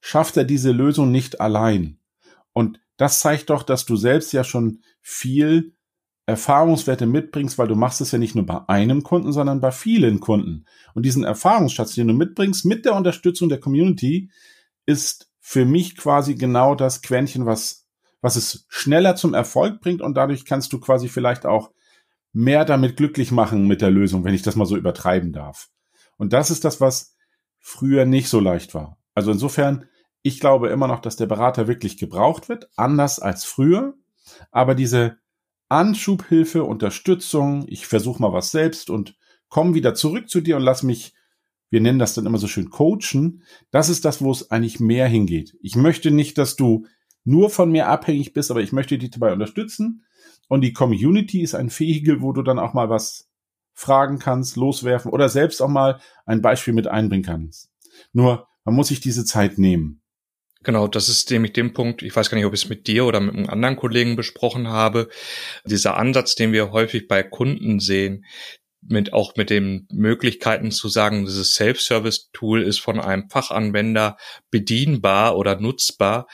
schafft 0.01 0.37
er 0.37 0.45
diese 0.45 0.71
Lösung 0.73 1.11
nicht 1.11 1.41
allein. 1.41 1.99
Und 2.53 2.81
das 2.97 3.19
zeigt 3.19 3.51
doch, 3.51 3.63
dass 3.63 3.85
du 3.85 3.97
selbst 3.97 4.33
ja 4.33 4.45
schon 4.45 4.81
viel 5.01 5.75
Erfahrungswerte 6.27 7.07
mitbringst, 7.07 7.59
weil 7.59 7.69
du 7.69 7.75
machst 7.75 8.01
es 8.01 8.13
ja 8.13 8.19
nicht 8.19 8.35
nur 8.35 8.47
bei 8.47 8.67
einem 8.69 9.03
Kunden, 9.03 9.33
sondern 9.33 9.61
bei 9.61 9.73
vielen 9.73 10.21
Kunden. 10.21 10.65
Und 10.95 11.05
diesen 11.05 11.25
Erfahrungsschatz, 11.25 11.95
den 11.95 12.09
du 12.09 12.15
mitbringst 12.15 12.65
mit 12.65 12.85
der 12.85 12.95
Unterstützung 12.95 13.49
der 13.49 13.61
Community, 13.61 14.31
ist 14.87 15.31
für 15.41 15.65
mich 15.65 15.97
quasi 15.97 16.35
genau 16.35 16.75
das 16.75 17.03
Quäntchen, 17.03 17.45
was 17.45 17.84
was 18.25 18.37
es 18.37 18.65
schneller 18.71 19.17
zum 19.17 19.35
Erfolg 19.35 19.83
bringt 19.83 20.01
und 20.01 20.15
dadurch 20.17 20.47
kannst 20.47 20.73
du 20.73 20.81
quasi 20.81 21.09
vielleicht 21.09 21.45
auch 21.45 21.73
mehr 22.33 22.65
damit 22.65 22.97
glücklich 22.97 23.31
machen 23.31 23.67
mit 23.67 23.83
der 23.83 23.91
Lösung, 23.91 24.25
wenn 24.25 24.33
ich 24.33 24.41
das 24.41 24.57
mal 24.57 24.65
so 24.65 24.79
übertreiben 24.79 25.31
darf. 25.31 25.69
Und 26.17 26.33
das 26.33 26.51
ist 26.51 26.65
das, 26.65 26.81
was 26.81 27.19
früher 27.61 28.07
nicht 28.07 28.31
so 28.31 28.41
leicht 28.41 28.73
war. 28.73 28.97
Also 29.13 29.31
insofern, 29.31 29.85
ich 30.23 30.41
glaube 30.41 30.71
immer 30.71 30.89
noch, 30.89 31.01
dass 31.01 31.17
der 31.17 31.27
Berater 31.27 31.69
wirklich 31.69 31.99
gebraucht 31.99 32.49
wird, 32.49 32.71
anders 32.77 33.19
als 33.19 33.45
früher. 33.45 33.93
Aber 34.51 34.75
diese 34.75 35.19
Anschubhilfe, 35.69 36.65
Unterstützung, 36.65 37.67
ich 37.69 37.87
versuche 37.87 38.23
mal 38.23 38.33
was 38.33 38.51
selbst 38.51 38.89
und 38.89 39.19
komme 39.51 39.75
wieder 39.75 39.95
zurück 39.95 40.31
zu 40.31 40.41
dir 40.41 40.57
und 40.57 40.63
lass 40.63 40.83
mich 40.83 41.13
wir 41.69 41.81
nennen 41.81 41.99
das 41.99 42.15
dann 42.15 42.25
immer 42.25 42.39
so 42.39 42.47
schön 42.47 42.71
coachen, 42.71 43.43
das 43.73 43.89
ist 43.89 44.05
das, 44.05 44.23
wo 44.23 44.31
es 44.31 44.53
eigentlich 44.53 44.79
mehr 44.79 45.09
hingeht. 45.09 45.57
Ich 45.61 45.75
möchte 45.75 46.13
nicht, 46.13 46.39
dass 46.39 46.55
du 46.55 46.87
nur 47.25 47.51
von 47.51 47.71
mir 47.71 47.89
abhängig 47.89 48.33
bist, 48.33 48.51
aber 48.51 48.61
ich 48.61 48.73
möchte 48.73 48.99
dich 48.99 49.11
dabei 49.11 49.33
unterstützen. 49.33 50.05
Und 50.49 50.61
die 50.61 50.73
Community 50.73 51.43
ist 51.43 51.55
ein 51.55 51.71
Vehikel, 51.71 52.21
wo 52.21 52.33
du 52.33 52.43
dann 52.43 52.59
auch 52.59 52.75
mal 52.75 52.91
was 52.91 53.31
fragen 53.73 54.19
kannst, 54.19 54.57
loswerfen 54.57 55.11
oder 55.11 55.29
selbst 55.29 55.61
auch 55.61 55.69
mal 55.69 56.01
ein 56.27 56.43
Beispiel 56.43 56.75
mit 56.75 56.87
einbringen 56.87 57.25
kannst. 57.25 57.71
Nur, 58.13 58.47
man 58.65 58.75
muss 58.75 58.89
sich 58.89 59.01
diese 59.01 59.25
Zeit 59.25 59.59
nehmen. 59.59 60.01
Genau, 60.63 60.89
das 60.89 61.09
ist 61.09 61.31
nämlich 61.31 61.53
dem 61.53 61.75
Punkt, 61.75 62.03
ich 62.03 62.17
weiß 62.17 62.31
gar 62.31 62.37
nicht, 62.37 62.47
ob 62.47 62.55
ich 62.55 62.63
es 62.63 62.69
mit 62.71 62.87
dir 62.87 63.05
oder 63.05 63.21
mit 63.21 63.35
einem 63.35 63.51
anderen 63.51 63.77
Kollegen 63.77 64.17
besprochen 64.17 64.69
habe, 64.69 65.11
dieser 65.67 65.97
Ansatz, 65.99 66.37
den 66.37 66.53
wir 66.53 66.73
häufig 66.73 67.07
bei 67.07 67.23
Kunden 67.23 67.81
sehen, 67.81 68.25
mit 68.81 69.13
auch 69.13 69.37
mit 69.37 69.51
den 69.51 69.87
Möglichkeiten 69.91 70.71
zu 70.71 70.89
sagen, 70.89 71.27
dieses 71.27 71.55
Self-Service-Tool 71.55 72.63
ist 72.63 72.81
von 72.81 73.01
einem 73.01 73.29
Fachanwender 73.29 74.17
bedienbar 74.51 75.37
oder 75.37 75.61
nutzbar, 75.61 76.27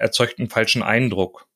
erzeugt 0.00 0.38
einen 0.38 0.50
falschen 0.50 0.82
Eindruck. 0.82 1.46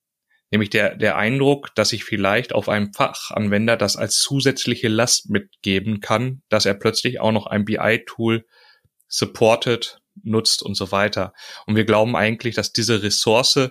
Nämlich 0.51 0.71
der, 0.71 0.97
der 0.97 1.17
Eindruck, 1.17 1.75
dass 1.75 1.93
ich 1.95 2.05
vielleicht 2.05 2.53
auf 2.53 2.69
einem 2.69 2.93
Fachanwender 2.93 3.77
das 3.79 3.97
als 3.97 4.19
zusätzliche 4.19 4.89
Last 4.89 5.31
mitgeben 5.31 6.01
kann, 6.01 6.43
dass 6.51 6.67
er 6.67 6.75
plötzlich 6.75 7.21
auch 7.21 7.33
noch 7.33 7.47
ein 7.47 7.65
BI-Tool 7.65 8.45
supportet, 9.09 10.03
nutzt 10.23 10.63
und 10.63 10.75
so 10.75 10.93
weiter. 10.93 11.33
Und 11.67 11.77
wir 11.77 11.85
glauben 11.85 12.17
eigentlich, 12.17 12.55
dass 12.55 12.73
diese 12.73 13.03
Ressource 13.03 13.71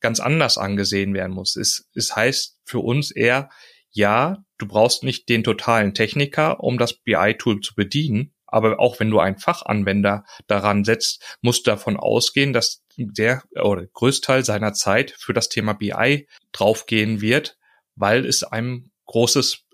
ganz 0.00 0.20
anders 0.20 0.56
angesehen 0.56 1.14
werden 1.14 1.32
muss. 1.34 1.56
Es, 1.56 1.90
es 1.94 2.16
heißt 2.16 2.58
für 2.64 2.78
uns 2.78 3.10
eher, 3.10 3.50
ja, 3.90 4.44
du 4.58 4.66
brauchst 4.66 5.02
nicht 5.02 5.28
den 5.28 5.44
totalen 5.44 5.94
Techniker, 5.94 6.60
um 6.60 6.78
das 6.78 6.94
BI-Tool 6.94 7.60
zu 7.60 7.74
bedienen, 7.74 8.34
aber 8.54 8.78
auch 8.78 9.00
wenn 9.00 9.10
du 9.10 9.18
einen 9.18 9.36
Fachanwender 9.36 10.24
daran 10.46 10.84
setzt, 10.84 11.36
musst 11.42 11.66
du 11.66 11.72
davon 11.72 11.96
ausgehen, 11.96 12.52
dass 12.52 12.84
der 12.96 13.42
oder 13.60 13.84
Größteil 13.84 14.44
seiner 14.44 14.72
Zeit 14.74 15.10
für 15.18 15.32
das 15.32 15.48
Thema 15.48 15.72
BI 15.72 16.28
draufgehen 16.52 17.20
wird, 17.20 17.58
weil 17.96 18.24
es 18.24 18.44
einem 18.44 18.92
großes 19.06 19.64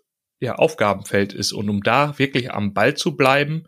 ja, 0.41 0.55
Aufgabenfeld 0.55 1.35
ist. 1.35 1.53
Und 1.53 1.69
um 1.69 1.83
da 1.83 2.19
wirklich 2.19 2.53
am 2.53 2.73
Ball 2.73 2.95
zu 2.95 3.17
bleiben, 3.17 3.67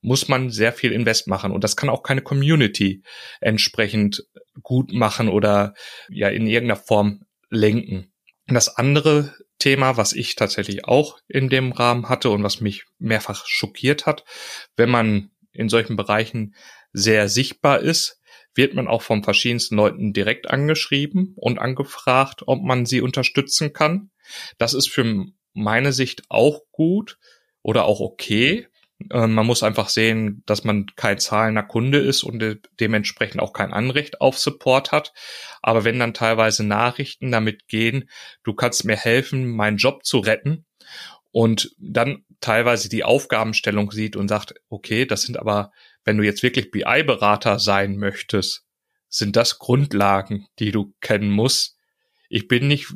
muss 0.00 0.28
man 0.28 0.50
sehr 0.50 0.72
viel 0.72 0.92
Invest 0.92 1.26
machen. 1.26 1.50
Und 1.50 1.64
das 1.64 1.74
kann 1.74 1.88
auch 1.88 2.04
keine 2.04 2.22
Community 2.22 3.02
entsprechend 3.40 4.24
gut 4.62 4.92
machen 4.92 5.28
oder 5.28 5.74
ja 6.08 6.28
in 6.28 6.46
irgendeiner 6.46 6.80
Form 6.80 7.22
lenken. 7.50 8.11
Und 8.52 8.56
das 8.56 8.76
andere 8.76 9.34
Thema, 9.58 9.96
was 9.96 10.12
ich 10.12 10.34
tatsächlich 10.34 10.84
auch 10.84 11.18
in 11.26 11.48
dem 11.48 11.72
Rahmen 11.72 12.10
hatte 12.10 12.28
und 12.28 12.42
was 12.42 12.60
mich 12.60 12.84
mehrfach 12.98 13.46
schockiert 13.46 14.04
hat, 14.04 14.26
wenn 14.76 14.90
man 14.90 15.30
in 15.52 15.70
solchen 15.70 15.96
Bereichen 15.96 16.54
sehr 16.92 17.30
sichtbar 17.30 17.80
ist, 17.80 18.20
wird 18.54 18.74
man 18.74 18.88
auch 18.88 19.00
von 19.00 19.24
verschiedensten 19.24 19.76
Leuten 19.76 20.12
direkt 20.12 20.50
angeschrieben 20.50 21.32
und 21.36 21.60
angefragt, 21.60 22.42
ob 22.46 22.62
man 22.62 22.84
sie 22.84 23.00
unterstützen 23.00 23.72
kann. 23.72 24.10
Das 24.58 24.74
ist 24.74 24.90
für 24.90 25.24
meine 25.54 25.94
Sicht 25.94 26.24
auch 26.28 26.60
gut 26.72 27.16
oder 27.62 27.86
auch 27.86 28.00
okay, 28.00 28.68
man 29.10 29.46
muss 29.46 29.62
einfach 29.62 29.88
sehen, 29.88 30.42
dass 30.46 30.64
man 30.64 30.86
kein 30.96 31.18
zahlender 31.18 31.62
Kunde 31.62 31.98
ist 31.98 32.22
und 32.22 32.60
dementsprechend 32.80 33.40
auch 33.40 33.52
kein 33.52 33.72
Anrecht 33.72 34.20
auf 34.20 34.38
Support 34.38 34.92
hat. 34.92 35.12
Aber 35.62 35.84
wenn 35.84 35.98
dann 35.98 36.14
teilweise 36.14 36.64
Nachrichten 36.64 37.30
damit 37.30 37.68
gehen, 37.68 38.08
du 38.44 38.54
kannst 38.54 38.84
mir 38.84 38.96
helfen, 38.96 39.46
meinen 39.46 39.76
Job 39.76 40.04
zu 40.04 40.18
retten 40.18 40.66
und 41.30 41.70
dann 41.78 42.24
teilweise 42.40 42.88
die 42.88 43.04
Aufgabenstellung 43.04 43.90
sieht 43.90 44.16
und 44.16 44.28
sagt, 44.28 44.54
okay, 44.68 45.06
das 45.06 45.22
sind 45.22 45.38
aber, 45.38 45.70
wenn 46.04 46.18
du 46.18 46.24
jetzt 46.24 46.42
wirklich 46.42 46.70
BI-Berater 46.70 47.58
sein 47.58 47.96
möchtest, 47.96 48.64
sind 49.08 49.36
das 49.36 49.58
Grundlagen, 49.58 50.46
die 50.58 50.72
du 50.72 50.94
kennen 51.00 51.30
musst. 51.30 51.76
Ich 52.28 52.48
bin 52.48 52.66
nicht 52.68 52.92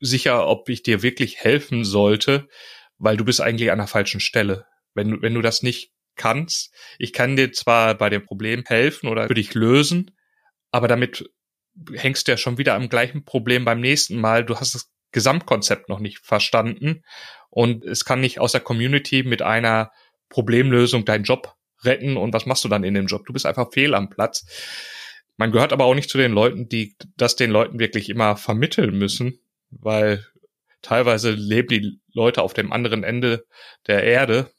sicher, 0.00 0.46
ob 0.46 0.68
ich 0.68 0.82
dir 0.82 1.02
wirklich 1.02 1.38
helfen 1.38 1.84
sollte, 1.84 2.48
weil 2.98 3.16
du 3.16 3.24
bist 3.24 3.40
eigentlich 3.40 3.70
an 3.70 3.78
der 3.78 3.86
falschen 3.86 4.20
Stelle 4.20 4.66
wenn 4.94 5.10
du, 5.10 5.22
wenn 5.22 5.34
du 5.34 5.42
das 5.42 5.62
nicht 5.62 5.92
kannst. 6.16 6.72
Ich 6.98 7.12
kann 7.12 7.36
dir 7.36 7.52
zwar 7.52 7.94
bei 7.94 8.08
dem 8.10 8.24
Problem 8.24 8.64
helfen 8.66 9.08
oder 9.08 9.26
für 9.26 9.34
dich 9.34 9.54
lösen, 9.54 10.16
aber 10.70 10.88
damit 10.88 11.24
hängst 11.92 12.26
du 12.26 12.32
ja 12.32 12.36
schon 12.36 12.58
wieder 12.58 12.74
am 12.74 12.88
gleichen 12.88 13.24
Problem 13.24 13.64
beim 13.64 13.80
nächsten 13.80 14.20
Mal. 14.20 14.44
Du 14.44 14.56
hast 14.56 14.74
das 14.74 14.90
Gesamtkonzept 15.12 15.88
noch 15.88 16.00
nicht 16.00 16.18
verstanden 16.20 17.02
und 17.50 17.84
es 17.84 18.04
kann 18.04 18.20
nicht 18.20 18.40
aus 18.40 18.52
der 18.52 18.60
Community 18.60 19.22
mit 19.22 19.42
einer 19.42 19.90
Problemlösung 20.28 21.04
deinen 21.04 21.24
Job 21.24 21.54
retten 21.84 22.16
und 22.16 22.32
was 22.32 22.46
machst 22.46 22.64
du 22.64 22.68
dann 22.68 22.84
in 22.84 22.94
dem 22.94 23.06
Job? 23.06 23.26
Du 23.26 23.32
bist 23.32 23.46
einfach 23.46 23.72
fehl 23.72 23.94
am 23.94 24.10
Platz. 24.10 24.46
Man 25.36 25.52
gehört 25.52 25.72
aber 25.72 25.84
auch 25.84 25.94
nicht 25.94 26.10
zu 26.10 26.18
den 26.18 26.32
Leuten, 26.32 26.68
die 26.68 26.96
das 27.16 27.36
den 27.36 27.50
Leuten 27.50 27.78
wirklich 27.78 28.08
immer 28.08 28.36
vermitteln 28.36 28.96
müssen, 28.96 29.40
weil 29.70 30.24
teilweise 30.82 31.32
leben 31.32 31.68
die 31.68 32.00
Leute 32.12 32.42
auf 32.42 32.54
dem 32.54 32.72
anderen 32.72 33.04
Ende 33.04 33.44
der 33.86 34.04
Erde 34.04 34.50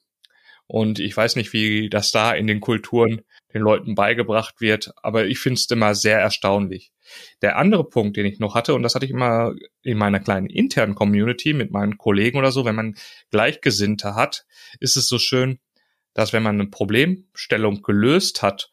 und 0.67 0.99
ich 0.99 1.15
weiß 1.15 1.35
nicht, 1.35 1.53
wie 1.53 1.89
das 1.89 2.11
da 2.11 2.33
in 2.33 2.47
den 2.47 2.59
Kulturen 2.59 3.21
den 3.53 3.61
Leuten 3.61 3.95
beigebracht 3.95 4.61
wird, 4.61 4.91
aber 5.01 5.25
ich 5.25 5.39
finde 5.39 5.59
es 5.59 5.69
immer 5.69 5.95
sehr 5.95 6.19
erstaunlich. 6.19 6.91
Der 7.41 7.57
andere 7.57 7.87
Punkt, 7.87 8.17
den 8.17 8.25
ich 8.25 8.39
noch 8.39 8.55
hatte, 8.55 8.73
und 8.73 8.83
das 8.83 8.95
hatte 8.95 9.05
ich 9.05 9.11
immer 9.11 9.53
in 9.83 9.97
meiner 9.97 10.19
kleinen 10.19 10.47
internen 10.47 10.95
Community 10.95 11.53
mit 11.53 11.71
meinen 11.71 11.97
Kollegen 11.97 12.37
oder 12.37 12.51
so, 12.51 12.65
wenn 12.65 12.75
man 12.75 12.95
Gleichgesinnte 13.29 14.15
hat, 14.15 14.45
ist 14.79 14.97
es 14.97 15.07
so 15.07 15.19
schön, 15.19 15.59
dass 16.13 16.33
wenn 16.33 16.43
man 16.43 16.59
eine 16.59 16.69
Problemstellung 16.69 17.81
gelöst 17.81 18.41
hat 18.41 18.71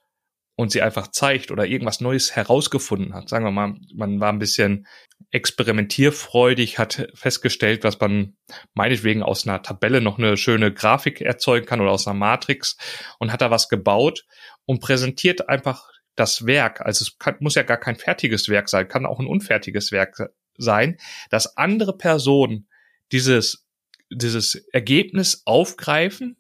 und 0.62 0.71
sie 0.71 0.81
einfach 0.81 1.09
zeigt 1.09 1.50
oder 1.50 1.66
irgendwas 1.66 2.00
Neues 2.00 2.37
herausgefunden 2.37 3.14
hat. 3.14 3.28
Sagen 3.28 3.45
wir 3.45 3.50
mal, 3.50 3.75
man 3.95 4.21
war 4.21 4.33
ein 4.33 4.38
bisschen 4.38 4.87
experimentierfreudig, 5.33 6.78
hat 6.78 7.09
festgestellt, 7.14 7.83
was 7.83 7.99
man 7.99 8.37
meinetwegen 8.73 9.25
aus 9.25 9.47
einer 9.47 9.62
Tabelle 9.62 10.00
noch 10.00 10.19
eine 10.19 10.37
schöne 10.37 10.73
Grafik 10.73 11.21
erzeugen 11.21 11.66
kann 11.66 11.81
oder 11.81 11.90
aus 11.90 12.07
einer 12.07 12.16
Matrix 12.16 12.76
und 13.19 13.33
hat 13.33 13.40
da 13.40 13.50
was 13.50 13.69
gebaut 13.69 14.25
und 14.64 14.81
präsentiert 14.81 15.49
einfach 15.49 15.90
das 16.14 16.47
Werk. 16.47 16.81
Also 16.81 17.02
es 17.02 17.19
kann, 17.19 17.37
muss 17.40 17.57
ja 17.57 17.64
gar 17.64 17.78
kein 17.78 17.97
fertiges 17.97 18.49
Werk 18.49 18.69
sein, 18.69 18.87
kann 18.87 19.04
auch 19.04 19.19
ein 19.19 19.26
unfertiges 19.26 19.90
Werk 19.90 20.31
sein, 20.57 20.97
dass 21.31 21.57
andere 21.57 21.97
Personen 21.97 22.69
dieses, 23.11 23.66
dieses 24.11 24.54
Ergebnis 24.73 25.42
aufgreifen, 25.45 26.37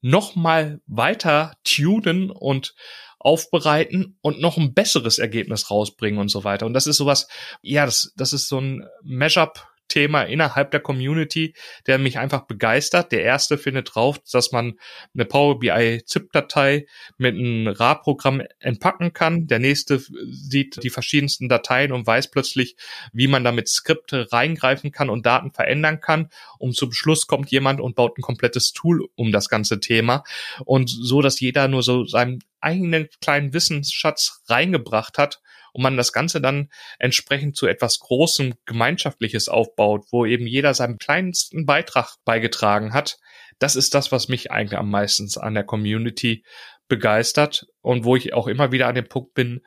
nochmal 0.00 0.80
weiter 0.86 1.56
tunen 1.62 2.30
und 2.30 2.74
aufbereiten 3.20 4.18
und 4.22 4.40
noch 4.40 4.56
ein 4.56 4.74
besseres 4.74 5.18
Ergebnis 5.18 5.70
rausbringen 5.70 6.18
und 6.18 6.30
so 6.30 6.42
weiter. 6.42 6.66
Und 6.66 6.72
das 6.72 6.86
ist 6.86 6.96
sowas, 6.96 7.28
ja, 7.62 7.84
das, 7.84 8.12
das 8.16 8.32
ist 8.32 8.48
so 8.48 8.58
ein 8.58 8.86
Mashup 9.02 9.68
Thema 9.90 10.22
innerhalb 10.22 10.70
der 10.70 10.80
Community, 10.80 11.54
der 11.86 11.98
mich 11.98 12.18
einfach 12.18 12.46
begeistert. 12.46 13.12
Der 13.12 13.22
erste 13.22 13.58
findet 13.58 13.94
drauf, 13.94 14.18
dass 14.32 14.52
man 14.52 14.78
eine 15.14 15.26
Power 15.26 15.58
BI 15.58 16.02
ZIP-Datei 16.04 16.86
mit 17.18 17.34
einem 17.34 17.68
RA-Programm 17.68 18.42
entpacken 18.58 19.12
kann. 19.12 19.46
Der 19.46 19.58
nächste 19.58 19.98
sieht 19.98 20.82
die 20.82 20.90
verschiedensten 20.90 21.48
Dateien 21.48 21.92
und 21.92 22.06
weiß 22.06 22.30
plötzlich, 22.30 22.76
wie 23.12 23.26
man 23.26 23.44
damit 23.44 23.68
Skripte 23.68 24.32
reingreifen 24.32 24.92
kann 24.92 25.10
und 25.10 25.26
Daten 25.26 25.52
verändern 25.52 26.00
kann. 26.00 26.30
Und 26.58 26.74
zum 26.74 26.92
Schluss 26.92 27.26
kommt 27.26 27.50
jemand 27.50 27.80
und 27.80 27.94
baut 27.94 28.16
ein 28.16 28.22
komplettes 28.22 28.72
Tool 28.72 29.06
um 29.16 29.32
das 29.32 29.48
ganze 29.48 29.80
Thema. 29.80 30.24
Und 30.64 30.88
so, 30.88 31.20
dass 31.20 31.40
jeder 31.40 31.68
nur 31.68 31.82
so 31.82 32.04
seinen 32.06 32.38
eigenen 32.60 33.08
kleinen 33.20 33.52
Wissensschatz 33.52 34.42
reingebracht 34.48 35.18
hat 35.18 35.40
und 35.72 35.82
man 35.82 35.96
das 35.96 36.12
Ganze 36.12 36.40
dann 36.40 36.70
entsprechend 36.98 37.56
zu 37.56 37.66
etwas 37.66 37.98
Großem 37.98 38.54
Gemeinschaftliches 38.66 39.48
aufbaut, 39.48 40.06
wo 40.10 40.26
eben 40.26 40.46
jeder 40.46 40.74
seinen 40.74 40.98
kleinsten 40.98 41.66
Beitrag 41.66 42.16
beigetragen 42.24 42.92
hat, 42.92 43.18
das 43.58 43.76
ist 43.76 43.94
das, 43.94 44.10
was 44.10 44.28
mich 44.28 44.50
eigentlich 44.50 44.78
am 44.78 44.90
meisten 44.90 45.28
an 45.38 45.54
der 45.54 45.64
Community 45.64 46.44
begeistert 46.88 47.66
und 47.80 48.04
wo 48.04 48.16
ich 48.16 48.34
auch 48.34 48.48
immer 48.48 48.72
wieder 48.72 48.88
an 48.88 48.94
dem 48.94 49.08
Punkt 49.08 49.34
bin, 49.34 49.60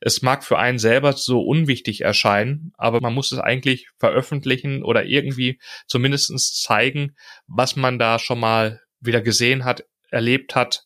es 0.00 0.22
mag 0.22 0.42
für 0.42 0.58
einen 0.58 0.78
selber 0.78 1.12
so 1.12 1.42
unwichtig 1.42 2.00
erscheinen, 2.00 2.72
aber 2.78 3.00
man 3.00 3.12
muss 3.12 3.32
es 3.32 3.38
eigentlich 3.38 3.88
veröffentlichen 3.98 4.82
oder 4.82 5.04
irgendwie 5.04 5.60
zumindestens 5.86 6.54
zeigen, 6.54 7.14
was 7.46 7.76
man 7.76 7.98
da 7.98 8.18
schon 8.18 8.40
mal 8.40 8.80
wieder 8.98 9.20
gesehen 9.20 9.64
hat, 9.64 9.84
erlebt 10.10 10.54
hat 10.54 10.84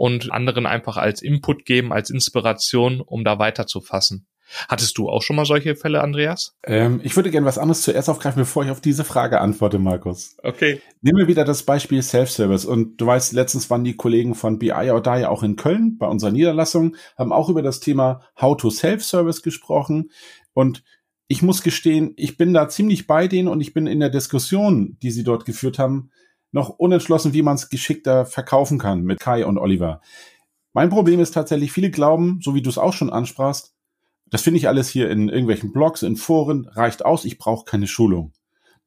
und 0.00 0.32
anderen 0.32 0.64
einfach 0.64 0.96
als 0.96 1.20
Input 1.20 1.66
geben, 1.66 1.92
als 1.92 2.08
Inspiration, 2.08 3.02
um 3.02 3.22
da 3.22 3.38
weiterzufassen. 3.38 4.26
Hattest 4.66 4.96
du 4.96 5.10
auch 5.10 5.20
schon 5.20 5.36
mal 5.36 5.44
solche 5.44 5.76
Fälle, 5.76 6.00
Andreas? 6.00 6.56
Ähm, 6.64 7.02
ich 7.04 7.14
würde 7.16 7.30
gerne 7.30 7.46
was 7.46 7.58
anderes 7.58 7.82
zuerst 7.82 8.08
aufgreifen, 8.08 8.40
bevor 8.40 8.64
ich 8.64 8.70
auf 8.70 8.80
diese 8.80 9.04
Frage 9.04 9.42
antworte, 9.42 9.78
Markus. 9.78 10.38
Okay. 10.42 10.80
Nehmen 11.02 11.18
wir 11.18 11.28
wieder 11.28 11.44
das 11.44 11.64
Beispiel 11.64 12.02
Self-Service. 12.02 12.64
Und 12.64 12.96
du 12.96 13.04
weißt, 13.04 13.34
letztens 13.34 13.68
waren 13.68 13.84
die 13.84 13.94
Kollegen 13.94 14.34
von 14.34 14.58
BI 14.58 14.72
oder 14.72 15.18
ja 15.18 15.28
auch 15.28 15.42
in 15.42 15.56
Köln 15.56 15.98
bei 15.98 16.06
unserer 16.06 16.30
Niederlassung, 16.30 16.96
haben 17.18 17.34
auch 17.34 17.50
über 17.50 17.60
das 17.60 17.80
Thema 17.80 18.22
How 18.40 18.56
to 18.56 18.70
Self-Service 18.70 19.42
gesprochen. 19.42 20.10
Und 20.54 20.82
ich 21.28 21.42
muss 21.42 21.62
gestehen, 21.62 22.14
ich 22.16 22.38
bin 22.38 22.54
da 22.54 22.70
ziemlich 22.70 23.06
bei 23.06 23.28
denen 23.28 23.48
und 23.48 23.60
ich 23.60 23.74
bin 23.74 23.86
in 23.86 24.00
der 24.00 24.10
Diskussion, 24.10 24.96
die 25.02 25.10
sie 25.10 25.24
dort 25.24 25.44
geführt 25.44 25.78
haben, 25.78 26.10
noch 26.52 26.70
unentschlossen, 26.70 27.32
wie 27.32 27.42
man 27.42 27.56
es 27.56 27.68
geschickter 27.68 28.26
verkaufen 28.26 28.78
kann 28.78 29.02
mit 29.02 29.20
Kai 29.20 29.46
und 29.46 29.58
Oliver. 29.58 30.00
Mein 30.72 30.90
Problem 30.90 31.20
ist 31.20 31.32
tatsächlich, 31.32 31.72
viele 31.72 31.90
glauben, 31.90 32.40
so 32.42 32.54
wie 32.54 32.62
du 32.62 32.70
es 32.70 32.78
auch 32.78 32.92
schon 32.92 33.10
ansprachst, 33.10 33.74
das 34.30 34.42
finde 34.42 34.58
ich 34.58 34.68
alles 34.68 34.88
hier 34.88 35.10
in 35.10 35.28
irgendwelchen 35.28 35.72
Blogs, 35.72 36.02
in 36.02 36.16
Foren, 36.16 36.68
reicht 36.68 37.04
aus, 37.04 37.24
ich 37.24 37.38
brauche 37.38 37.64
keine 37.64 37.88
Schulung. 37.88 38.32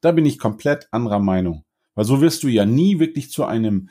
Da 0.00 0.12
bin 0.12 0.24
ich 0.24 0.38
komplett 0.38 0.88
anderer 0.90 1.18
Meinung. 1.18 1.64
Weil 1.94 2.06
so 2.06 2.20
wirst 2.20 2.42
du 2.42 2.48
ja 2.48 2.64
nie 2.64 2.98
wirklich 2.98 3.30
zu 3.30 3.44
einem 3.44 3.90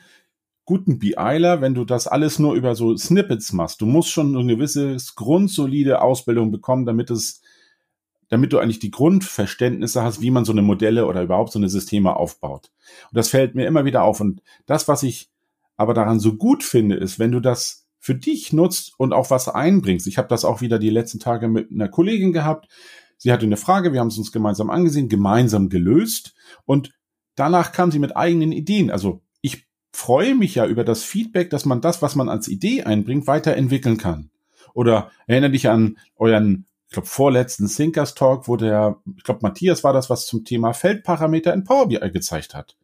guten 0.64 0.98
BIler, 0.98 1.60
wenn 1.60 1.74
du 1.74 1.84
das 1.84 2.06
alles 2.06 2.38
nur 2.38 2.54
über 2.54 2.74
so 2.74 2.96
Snippets 2.96 3.52
machst. 3.52 3.80
Du 3.80 3.86
musst 3.86 4.10
schon 4.10 4.36
eine 4.36 4.54
gewisse 4.54 4.96
grundsolide 5.14 6.02
Ausbildung 6.02 6.50
bekommen, 6.50 6.86
damit 6.86 7.10
es, 7.10 7.42
damit 8.28 8.52
du 8.52 8.58
eigentlich 8.58 8.78
die 8.78 8.90
Grundverständnisse 8.90 10.02
hast, 10.02 10.20
wie 10.20 10.30
man 10.30 10.44
so 10.44 10.52
eine 10.52 10.62
Modelle 10.62 11.06
oder 11.06 11.22
überhaupt 11.22 11.52
so 11.52 11.58
eine 11.58 11.68
Systeme 11.68 12.16
aufbaut. 12.16 12.70
Und 13.10 13.16
das 13.16 13.28
fällt 13.28 13.54
mir 13.54 13.66
immer 13.66 13.84
wieder 13.84 14.02
auf. 14.02 14.20
Und 14.20 14.42
das, 14.66 14.88
was 14.88 15.02
ich 15.02 15.30
aber 15.76 15.94
daran 15.94 16.20
so 16.20 16.34
gut 16.34 16.62
finde, 16.62 16.96
ist, 16.96 17.18
wenn 17.18 17.32
du 17.32 17.40
das 17.40 17.86
für 17.98 18.14
dich 18.14 18.52
nutzt 18.52 18.92
und 18.98 19.14
auch 19.14 19.30
was 19.30 19.48
einbringst. 19.48 20.06
Ich 20.06 20.18
habe 20.18 20.28
das 20.28 20.44
auch 20.44 20.60
wieder 20.60 20.78
die 20.78 20.90
letzten 20.90 21.20
Tage 21.20 21.48
mit 21.48 21.70
einer 21.70 21.88
Kollegin 21.88 22.34
gehabt. 22.34 22.68
Sie 23.16 23.32
hatte 23.32 23.46
eine 23.46 23.56
Frage, 23.56 23.94
wir 23.94 24.00
haben 24.00 24.08
es 24.08 24.18
uns 24.18 24.30
gemeinsam 24.30 24.68
angesehen, 24.68 25.08
gemeinsam 25.08 25.70
gelöst 25.70 26.34
und 26.66 26.90
danach 27.34 27.72
kam 27.72 27.90
sie 27.90 27.98
mit 27.98 28.14
eigenen 28.14 28.52
Ideen. 28.52 28.90
Also 28.90 29.22
ich 29.40 29.66
freue 29.92 30.34
mich 30.34 30.54
ja 30.54 30.66
über 30.66 30.84
das 30.84 31.02
Feedback, 31.02 31.48
dass 31.48 31.64
man 31.64 31.80
das, 31.80 32.02
was 32.02 32.14
man 32.14 32.28
als 32.28 32.48
Idee 32.48 32.82
einbringt, 32.82 33.26
weiterentwickeln 33.26 33.96
kann. 33.96 34.30
Oder 34.74 35.10
erinnere 35.26 35.52
dich 35.52 35.68
an 35.68 35.96
euren, 36.16 36.66
ich 36.88 36.92
glaube, 36.92 37.08
vorletzten 37.08 37.68
Thinkers 37.68 38.14
Talk, 38.14 38.46
wo 38.46 38.56
der, 38.56 39.00
ich 39.16 39.24
glaube, 39.24 39.40
Matthias 39.42 39.82
war 39.84 39.92
das, 39.92 40.10
was 40.10 40.26
zum 40.26 40.44
Thema 40.44 40.72
Feldparameter 40.72 41.52
in 41.52 41.64
Power 41.64 41.88
BI 41.88 42.10
gezeigt 42.10 42.54
hat. 42.54 42.76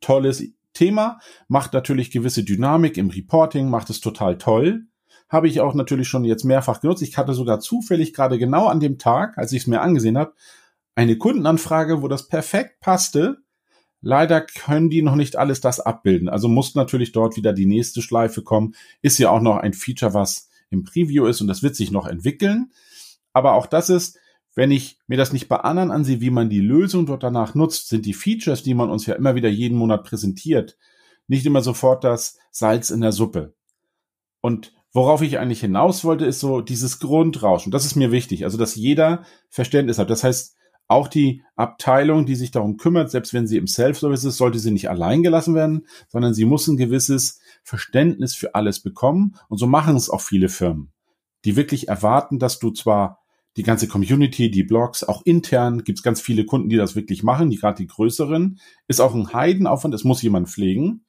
Tolles 0.00 0.42
Thema, 0.74 1.18
macht 1.48 1.72
natürlich 1.72 2.10
gewisse 2.10 2.44
Dynamik 2.44 2.98
im 2.98 3.10
Reporting, 3.10 3.68
macht 3.68 3.90
es 3.90 4.00
total 4.00 4.38
toll. 4.38 4.84
Habe 5.28 5.48
ich 5.48 5.60
auch 5.60 5.74
natürlich 5.74 6.08
schon 6.08 6.24
jetzt 6.24 6.44
mehrfach 6.44 6.80
genutzt. 6.80 7.02
Ich 7.02 7.18
hatte 7.18 7.34
sogar 7.34 7.58
zufällig 7.58 8.14
gerade 8.14 8.38
genau 8.38 8.66
an 8.66 8.80
dem 8.80 8.98
Tag, 8.98 9.36
als 9.36 9.52
ich 9.52 9.62
es 9.62 9.66
mir 9.66 9.80
angesehen 9.80 10.16
habe, 10.16 10.34
eine 10.94 11.18
Kundenanfrage, 11.18 12.02
wo 12.02 12.08
das 12.08 12.28
perfekt 12.28 12.80
passte. 12.80 13.38
Leider 14.00 14.40
können 14.40 14.90
die 14.90 15.02
noch 15.02 15.16
nicht 15.16 15.36
alles 15.36 15.60
das 15.60 15.80
abbilden. 15.80 16.28
Also 16.28 16.48
muss 16.48 16.76
natürlich 16.76 17.12
dort 17.12 17.36
wieder 17.36 17.52
die 17.52 17.66
nächste 17.66 18.00
Schleife 18.00 18.42
kommen. 18.42 18.74
Ist 19.02 19.18
ja 19.18 19.30
auch 19.30 19.40
noch 19.40 19.56
ein 19.56 19.74
Feature, 19.74 20.14
was 20.14 20.48
im 20.70 20.84
Preview 20.84 21.26
ist 21.26 21.40
und 21.40 21.48
das 21.48 21.62
wird 21.62 21.74
sich 21.74 21.90
noch 21.90 22.06
entwickeln. 22.06 22.72
Aber 23.32 23.54
auch 23.54 23.66
das 23.66 23.90
ist, 23.90 24.18
wenn 24.54 24.70
ich 24.70 24.98
mir 25.06 25.16
das 25.16 25.32
nicht 25.32 25.48
bei 25.48 25.56
anderen 25.56 25.90
ansehe, 25.90 26.20
wie 26.20 26.30
man 26.30 26.50
die 26.50 26.60
Lösung 26.60 27.06
dort 27.06 27.22
danach 27.22 27.54
nutzt, 27.54 27.88
sind 27.88 28.06
die 28.06 28.14
Features, 28.14 28.62
die 28.62 28.74
man 28.74 28.90
uns 28.90 29.06
ja 29.06 29.14
immer 29.14 29.34
wieder 29.34 29.48
jeden 29.48 29.78
Monat 29.78 30.04
präsentiert, 30.04 30.76
nicht 31.28 31.46
immer 31.46 31.60
sofort 31.60 32.02
das 32.02 32.38
Salz 32.50 32.90
in 32.90 33.00
der 33.00 33.12
Suppe. 33.12 33.54
Und 34.40 34.72
worauf 34.92 35.22
ich 35.22 35.38
eigentlich 35.38 35.60
hinaus 35.60 36.04
wollte, 36.04 36.26
ist 36.26 36.40
so 36.40 36.60
dieses 36.60 36.98
Grundrauschen. 36.98 37.70
Das 37.70 37.84
ist 37.84 37.94
mir 37.94 38.10
wichtig. 38.10 38.44
Also, 38.44 38.58
dass 38.58 38.74
jeder 38.74 39.24
Verständnis 39.48 39.98
hat. 39.98 40.10
Das 40.10 40.24
heißt, 40.24 40.56
auch 40.88 41.06
die 41.06 41.44
Abteilung, 41.54 42.24
die 42.24 42.34
sich 42.34 42.50
darum 42.50 42.78
kümmert, 42.78 43.10
selbst 43.10 43.34
wenn 43.34 43.46
sie 43.46 43.58
im 43.58 43.66
Self-Service 43.66 44.24
ist, 44.24 44.38
sollte 44.38 44.58
sie 44.58 44.70
nicht 44.70 44.88
allein 44.88 45.22
gelassen 45.22 45.54
werden, 45.54 45.86
sondern 46.08 46.32
sie 46.32 46.46
muss 46.46 46.66
ein 46.66 46.78
gewisses 46.78 47.40
Verständnis 47.62 48.34
für 48.34 48.54
alles 48.54 48.80
bekommen. 48.80 49.36
Und 49.48 49.58
so 49.58 49.66
machen 49.66 49.96
es 49.96 50.08
auch 50.08 50.22
viele 50.22 50.48
Firmen, 50.48 50.90
die 51.44 51.56
wirklich 51.56 51.88
erwarten, 51.88 52.38
dass 52.38 52.58
du 52.58 52.70
zwar 52.70 53.20
die 53.56 53.62
ganze 53.62 53.88
Community, 53.88 54.50
die 54.50 54.62
Blogs, 54.62 55.02
auch 55.02 55.22
intern 55.24 55.82
gibt 55.82 55.98
es 55.98 56.02
ganz 56.02 56.20
viele 56.20 56.44
Kunden, 56.44 56.68
die 56.68 56.76
das 56.76 56.94
wirklich 56.94 57.22
machen, 57.22 57.50
die 57.50 57.56
gerade 57.56 57.76
die 57.82 57.88
größeren. 57.88 58.60
Ist 58.86 59.00
auch 59.00 59.14
ein 59.14 59.32
Heidenaufwand, 59.32 59.94
es 59.94 60.04
muss 60.04 60.22
jemand 60.22 60.48
pflegen. 60.48 61.04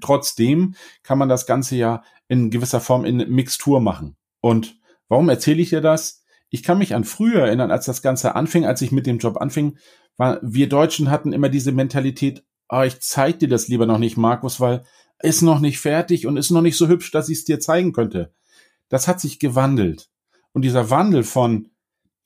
Trotzdem 0.00 0.74
kann 1.02 1.18
man 1.18 1.28
das 1.28 1.46
Ganze 1.46 1.76
ja 1.76 2.02
in 2.28 2.50
gewisser 2.50 2.80
Form 2.80 3.04
in 3.04 3.18
Mixtur 3.30 3.80
machen. 3.80 4.16
Und 4.40 4.80
warum 5.08 5.28
erzähle 5.28 5.62
ich 5.62 5.70
dir 5.70 5.80
das? 5.80 6.24
Ich 6.50 6.62
kann 6.62 6.78
mich 6.78 6.94
an 6.94 7.04
früher 7.04 7.46
erinnern, 7.46 7.70
als 7.70 7.86
das 7.86 8.02
Ganze 8.02 8.34
anfing, 8.34 8.66
als 8.66 8.82
ich 8.82 8.90
mit 8.90 9.06
dem 9.06 9.18
Job 9.18 9.36
anfing, 9.40 9.78
war, 10.16 10.40
wir 10.42 10.68
Deutschen 10.68 11.10
hatten 11.10 11.32
immer 11.32 11.48
diese 11.48 11.72
Mentalität, 11.72 12.44
oh, 12.68 12.82
ich 12.82 13.00
zeig 13.00 13.38
dir 13.38 13.48
das 13.48 13.68
lieber 13.68 13.86
noch 13.86 13.98
nicht, 13.98 14.16
Markus, 14.16 14.60
weil 14.60 14.84
ist 15.22 15.42
noch 15.42 15.60
nicht 15.60 15.78
fertig 15.78 16.26
und 16.26 16.36
ist 16.36 16.50
noch 16.50 16.62
nicht 16.62 16.76
so 16.76 16.88
hübsch, 16.88 17.12
dass 17.12 17.28
ich 17.28 17.38
es 17.38 17.44
dir 17.44 17.60
zeigen 17.60 17.92
könnte. 17.92 18.34
Das 18.92 19.08
hat 19.08 19.20
sich 19.22 19.38
gewandelt. 19.38 20.10
Und 20.52 20.66
dieser 20.66 20.90
Wandel 20.90 21.24
von, 21.24 21.70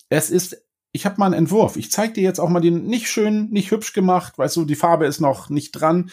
es 0.09 0.31
ist, 0.31 0.67
ich 0.91 1.07
habe 1.07 1.15
mal 1.19 1.27
einen 1.27 1.35
Entwurf. 1.35 1.77
Ich 1.77 1.93
zeige 1.93 2.15
dir 2.15 2.25
jetzt 2.25 2.41
auch 2.41 2.49
mal 2.49 2.59
den 2.59 2.87
nicht 2.87 3.07
schön, 3.07 3.49
nicht 3.51 3.71
hübsch 3.71 3.93
gemacht, 3.93 4.37
weißt 4.37 4.57
du, 4.57 4.65
die 4.65 4.75
Farbe 4.75 5.07
ist 5.07 5.21
noch 5.21 5.49
nicht 5.49 5.71
dran. 5.71 6.11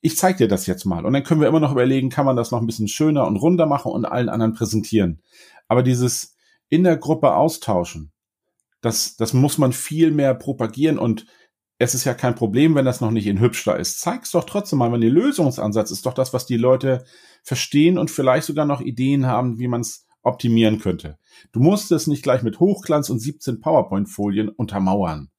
Ich 0.00 0.16
zeige 0.16 0.38
dir 0.38 0.48
das 0.48 0.66
jetzt 0.66 0.86
mal. 0.86 1.06
Und 1.06 1.12
dann 1.12 1.22
können 1.22 1.40
wir 1.40 1.46
immer 1.46 1.60
noch 1.60 1.70
überlegen, 1.70 2.10
kann 2.10 2.26
man 2.26 2.34
das 2.34 2.50
noch 2.50 2.60
ein 2.60 2.66
bisschen 2.66 2.88
schöner 2.88 3.28
und 3.28 3.36
runder 3.36 3.66
machen 3.66 3.92
und 3.92 4.06
allen 4.06 4.28
anderen 4.28 4.54
präsentieren. 4.54 5.22
Aber 5.68 5.84
dieses 5.84 6.34
in 6.68 6.82
der 6.82 6.96
Gruppe 6.96 7.36
austauschen, 7.36 8.10
das, 8.80 9.14
das 9.14 9.34
muss 9.34 9.56
man 9.56 9.72
viel 9.72 10.10
mehr 10.10 10.34
propagieren 10.34 10.98
und 10.98 11.26
es 11.78 11.94
ist 11.94 12.04
ja 12.04 12.14
kein 12.14 12.34
Problem, 12.34 12.74
wenn 12.74 12.84
das 12.84 13.00
noch 13.00 13.10
nicht 13.10 13.26
in 13.26 13.40
hübsch 13.40 13.64
da 13.64 13.74
ist. 13.74 14.00
Zeig's 14.00 14.30
doch 14.30 14.44
trotzdem 14.44 14.78
mal, 14.78 14.92
wenn 14.92 15.00
die 15.00 15.08
Lösungsansatz 15.08 15.90
ist 15.90 16.06
doch 16.06 16.14
das, 16.14 16.32
was 16.32 16.46
die 16.46 16.56
Leute 16.56 17.04
verstehen 17.42 17.98
und 17.98 18.10
vielleicht 18.10 18.46
sogar 18.46 18.64
noch 18.64 18.80
Ideen 18.80 19.26
haben, 19.26 19.58
wie 19.58 19.68
man 19.68 19.82
es 19.82 20.06
optimieren 20.22 20.78
könnte. 20.78 21.18
Du 21.52 21.60
musst 21.60 21.92
es 21.92 22.06
nicht 22.06 22.22
gleich 22.22 22.42
mit 22.42 22.60
Hochglanz 22.60 23.10
und 23.10 23.20
17 23.20 23.60
PowerPoint-Folien 23.60 24.48
untermauern. 24.48 25.30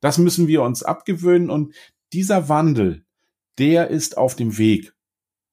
Das 0.00 0.18
müssen 0.18 0.48
wir 0.48 0.62
uns 0.62 0.82
abgewöhnen 0.82 1.50
und 1.50 1.74
dieser 2.12 2.48
Wandel, 2.48 3.04
der 3.58 3.88
ist 3.88 4.18
auf 4.18 4.34
dem 4.34 4.58
Weg. 4.58 4.95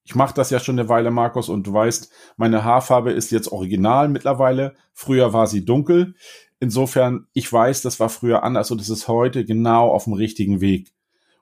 Ich 0.03 0.15
mache 0.15 0.33
das 0.33 0.49
ja 0.49 0.59
schon 0.59 0.77
eine 0.77 0.89
Weile, 0.89 1.11
Markus, 1.11 1.49
und 1.49 1.65
du 1.65 1.73
weißt, 1.73 2.11
meine 2.35 2.63
Haarfarbe 2.63 3.11
ist 3.11 3.31
jetzt 3.31 3.51
original 3.51 4.09
mittlerweile. 4.09 4.75
Früher 4.93 5.33
war 5.33 5.47
sie 5.47 5.63
dunkel. 5.63 6.15
Insofern, 6.59 7.27
ich 7.33 7.51
weiß, 7.51 7.81
das 7.81 7.99
war 7.99 8.09
früher 8.09 8.43
anders 8.43 8.71
und 8.71 8.81
es 8.81 8.89
ist 8.89 9.07
heute 9.07 9.45
genau 9.45 9.89
auf 9.89 10.05
dem 10.05 10.13
richtigen 10.13 10.61
Weg. 10.61 10.93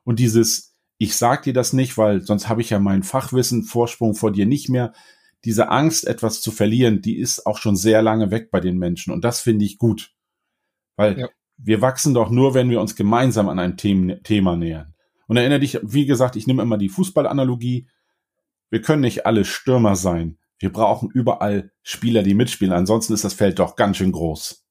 Und 0.04 0.18
dieses, 0.18 0.76
ich 0.98 1.16
sag 1.16 1.42
dir 1.42 1.52
das 1.52 1.72
nicht, 1.72 1.98
weil 1.98 2.20
sonst 2.20 2.48
habe 2.48 2.60
ich 2.60 2.70
ja 2.70 2.78
meinen 2.78 3.02
Fachwissen, 3.02 3.64
Vorsprung 3.64 4.14
vor 4.14 4.32
dir 4.32 4.46
nicht 4.46 4.68
mehr 4.68 4.92
diese 5.44 5.68
Angst, 5.70 6.06
etwas 6.06 6.40
zu 6.40 6.50
verlieren, 6.50 7.02
die 7.02 7.18
ist 7.18 7.46
auch 7.46 7.58
schon 7.58 7.76
sehr 7.76 8.02
lange 8.02 8.30
weg 8.30 8.50
bei 8.50 8.60
den 8.60 8.78
Menschen. 8.78 9.12
Und 9.12 9.24
das 9.24 9.40
finde 9.40 9.64
ich 9.64 9.78
gut. 9.78 10.12
Weil 10.96 11.18
ja. 11.18 11.28
wir 11.56 11.80
wachsen 11.80 12.14
doch 12.14 12.30
nur, 12.30 12.54
wenn 12.54 12.70
wir 12.70 12.80
uns 12.80 12.94
gemeinsam 12.94 13.48
an 13.48 13.58
ein 13.58 13.76
Thema 13.76 14.56
nähern. 14.56 14.94
Und 15.26 15.36
erinnere 15.36 15.60
dich, 15.60 15.78
wie 15.82 16.06
gesagt, 16.06 16.36
ich 16.36 16.46
nehme 16.46 16.62
immer 16.62 16.78
die 16.78 16.88
Fußballanalogie. 16.88 17.88
Wir 18.72 18.80
können 18.80 19.02
nicht 19.02 19.26
alle 19.26 19.44
Stürmer 19.44 19.96
sein. 19.96 20.38
Wir 20.58 20.72
brauchen 20.72 21.10
überall 21.12 21.72
Spieler, 21.82 22.22
die 22.22 22.32
mitspielen. 22.32 22.72
Ansonsten 22.72 23.12
ist 23.12 23.22
das 23.22 23.34
Feld 23.34 23.58
doch 23.58 23.76
ganz 23.76 23.98
schön 23.98 24.12
groß. 24.12 24.64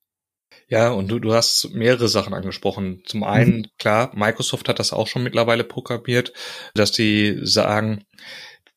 Ja, 0.67 0.89
und 0.89 1.07
du, 1.09 1.19
du 1.19 1.35
hast 1.35 1.69
mehrere 1.71 2.07
Sachen 2.07 2.33
angesprochen. 2.33 3.03
Zum 3.05 3.23
einen, 3.23 3.57
mhm. 3.57 3.65
klar, 3.77 4.09
Microsoft 4.15 4.69
hat 4.69 4.79
das 4.79 4.91
auch 4.91 5.05
schon 5.05 5.21
mittlerweile 5.21 5.63
programmiert, 5.63 6.33
dass 6.73 6.91
die 6.91 7.41
sagen, 7.43 8.03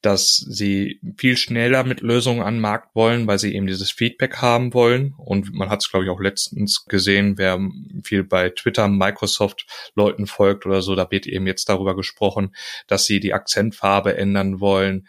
dass 0.04 0.36
sie 0.36 1.00
viel 1.16 1.38
schneller 1.38 1.82
mit 1.82 2.02
Lösungen 2.02 2.42
an 2.42 2.60
Markt 2.60 2.94
wollen, 2.94 3.26
weil 3.26 3.38
sie 3.38 3.54
eben 3.54 3.66
dieses 3.66 3.90
Feedback 3.90 4.36
haben 4.42 4.74
wollen. 4.74 5.14
Und 5.16 5.54
man 5.54 5.70
hat 5.70 5.80
es, 5.80 5.90
glaube 5.90 6.04
ich, 6.04 6.10
auch 6.10 6.20
letztens 6.20 6.84
gesehen, 6.84 7.38
wer 7.38 7.58
viel 8.02 8.22
bei 8.22 8.50
Twitter 8.50 8.86
Microsoft 8.86 9.66
Leuten 9.94 10.26
folgt 10.26 10.66
oder 10.66 10.82
so, 10.82 10.94
da 10.94 11.10
wird 11.10 11.26
eben 11.26 11.46
jetzt 11.46 11.70
darüber 11.70 11.96
gesprochen, 11.96 12.54
dass 12.86 13.06
sie 13.06 13.18
die 13.18 13.32
Akzentfarbe 13.32 14.14
ändern 14.14 14.60
wollen. 14.60 15.08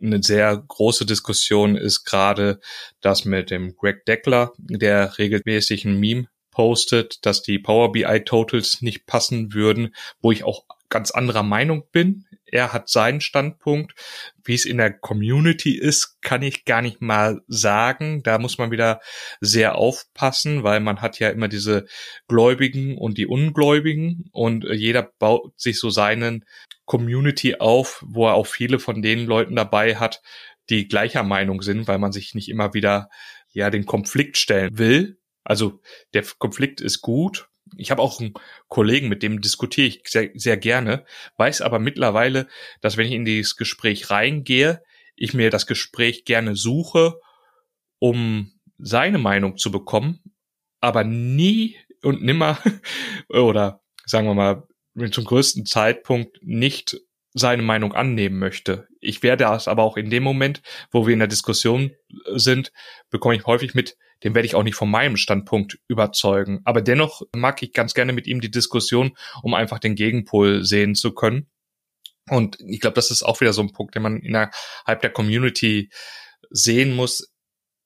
Eine 0.00 0.22
sehr 0.22 0.56
große 0.56 1.06
Diskussion 1.06 1.74
ist 1.74 2.04
gerade 2.04 2.60
das 3.00 3.24
mit 3.24 3.50
dem 3.50 3.74
Greg 3.74 4.04
Deckler, 4.04 4.52
der 4.58 5.18
regelmäßig 5.18 5.84
ein 5.86 5.98
Meme 5.98 6.28
postet, 6.52 7.26
dass 7.26 7.42
die 7.42 7.58
Power 7.58 7.90
BI 7.90 8.20
Totals 8.24 8.80
nicht 8.80 9.06
passen 9.06 9.54
würden, 9.54 9.92
wo 10.20 10.30
ich 10.30 10.44
auch 10.44 10.66
ganz 10.88 11.10
anderer 11.10 11.42
Meinung 11.42 11.82
bin 11.90 12.26
er 12.46 12.72
hat 12.72 12.88
seinen 12.88 13.20
Standpunkt. 13.20 13.94
Wie 14.44 14.54
es 14.54 14.64
in 14.64 14.78
der 14.78 14.92
Community 14.92 15.76
ist, 15.76 16.20
kann 16.22 16.42
ich 16.42 16.64
gar 16.64 16.80
nicht 16.80 17.00
mal 17.00 17.42
sagen. 17.48 18.22
Da 18.22 18.38
muss 18.38 18.58
man 18.58 18.70
wieder 18.70 19.00
sehr 19.40 19.74
aufpassen, 19.74 20.62
weil 20.62 20.80
man 20.80 21.02
hat 21.02 21.18
ja 21.18 21.30
immer 21.30 21.48
diese 21.48 21.86
Gläubigen 22.28 22.96
und 22.96 23.18
die 23.18 23.26
Ungläubigen 23.26 24.28
und 24.32 24.64
äh, 24.64 24.74
jeder 24.74 25.02
baut 25.02 25.58
sich 25.60 25.78
so 25.78 25.90
seinen 25.90 26.44
Community 26.84 27.56
auf, 27.56 28.04
wo 28.06 28.28
er 28.28 28.34
auch 28.34 28.46
viele 28.46 28.78
von 28.78 29.02
den 29.02 29.26
Leuten 29.26 29.56
dabei 29.56 29.96
hat, 29.96 30.22
die 30.70 30.88
gleicher 30.88 31.24
Meinung 31.24 31.62
sind, 31.62 31.88
weil 31.88 31.98
man 31.98 32.12
sich 32.12 32.34
nicht 32.34 32.48
immer 32.48 32.74
wieder 32.74 33.08
ja 33.52 33.70
den 33.70 33.86
Konflikt 33.86 34.36
stellen 34.36 34.78
will. 34.78 35.18
Also 35.42 35.80
der 36.14 36.24
Konflikt 36.38 36.80
ist 36.80 37.00
gut, 37.00 37.48
ich 37.76 37.90
habe 37.90 38.02
auch 38.02 38.20
einen 38.20 38.34
Kollegen, 38.68 39.08
mit 39.08 39.22
dem 39.22 39.40
diskutiere 39.40 39.86
ich 39.88 40.02
sehr, 40.06 40.30
sehr 40.34 40.56
gerne, 40.56 41.04
weiß 41.36 41.60
aber 41.62 41.78
mittlerweile, 41.78 42.48
dass 42.80 42.96
wenn 42.96 43.06
ich 43.06 43.12
in 43.12 43.24
dieses 43.24 43.56
Gespräch 43.56 44.10
reingehe, 44.10 44.82
ich 45.14 45.34
mir 45.34 45.50
das 45.50 45.66
Gespräch 45.66 46.24
gerne 46.24 46.56
suche, 46.56 47.20
um 47.98 48.52
seine 48.78 49.18
Meinung 49.18 49.56
zu 49.56 49.70
bekommen, 49.70 50.20
aber 50.80 51.04
nie 51.04 51.76
und 52.02 52.22
nimmer 52.22 52.58
oder 53.28 53.80
sagen 54.04 54.26
wir 54.26 54.34
mal 54.34 54.62
zum 55.10 55.24
größten 55.24 55.66
Zeitpunkt 55.66 56.38
nicht 56.42 56.96
seine 57.34 57.62
Meinung 57.62 57.92
annehmen 57.92 58.38
möchte. 58.38 58.88
Ich 59.00 59.22
werde 59.22 59.44
das 59.44 59.68
aber 59.68 59.82
auch 59.82 59.98
in 59.98 60.08
dem 60.08 60.22
Moment, 60.22 60.62
wo 60.90 61.06
wir 61.06 61.12
in 61.12 61.18
der 61.18 61.28
Diskussion 61.28 61.92
sind, 62.34 62.72
bekomme 63.10 63.36
ich 63.36 63.44
häufig 63.44 63.74
mit, 63.74 63.96
den 64.24 64.34
werde 64.34 64.46
ich 64.46 64.54
auch 64.54 64.62
nicht 64.62 64.76
von 64.76 64.90
meinem 64.90 65.16
Standpunkt 65.16 65.78
überzeugen. 65.88 66.60
Aber 66.64 66.80
dennoch 66.82 67.22
mag 67.34 67.62
ich 67.62 67.72
ganz 67.72 67.94
gerne 67.94 68.12
mit 68.12 68.26
ihm 68.26 68.40
die 68.40 68.50
Diskussion, 68.50 69.16
um 69.42 69.54
einfach 69.54 69.78
den 69.78 69.94
Gegenpol 69.94 70.64
sehen 70.64 70.94
zu 70.94 71.12
können. 71.12 71.48
Und 72.28 72.58
ich 72.66 72.80
glaube, 72.80 72.94
das 72.94 73.10
ist 73.10 73.22
auch 73.22 73.40
wieder 73.40 73.52
so 73.52 73.62
ein 73.62 73.72
Punkt, 73.72 73.94
den 73.94 74.02
man 74.02 74.18
innerhalb 74.18 75.00
der 75.00 75.10
Community 75.10 75.90
sehen 76.50 76.94
muss. 76.94 77.30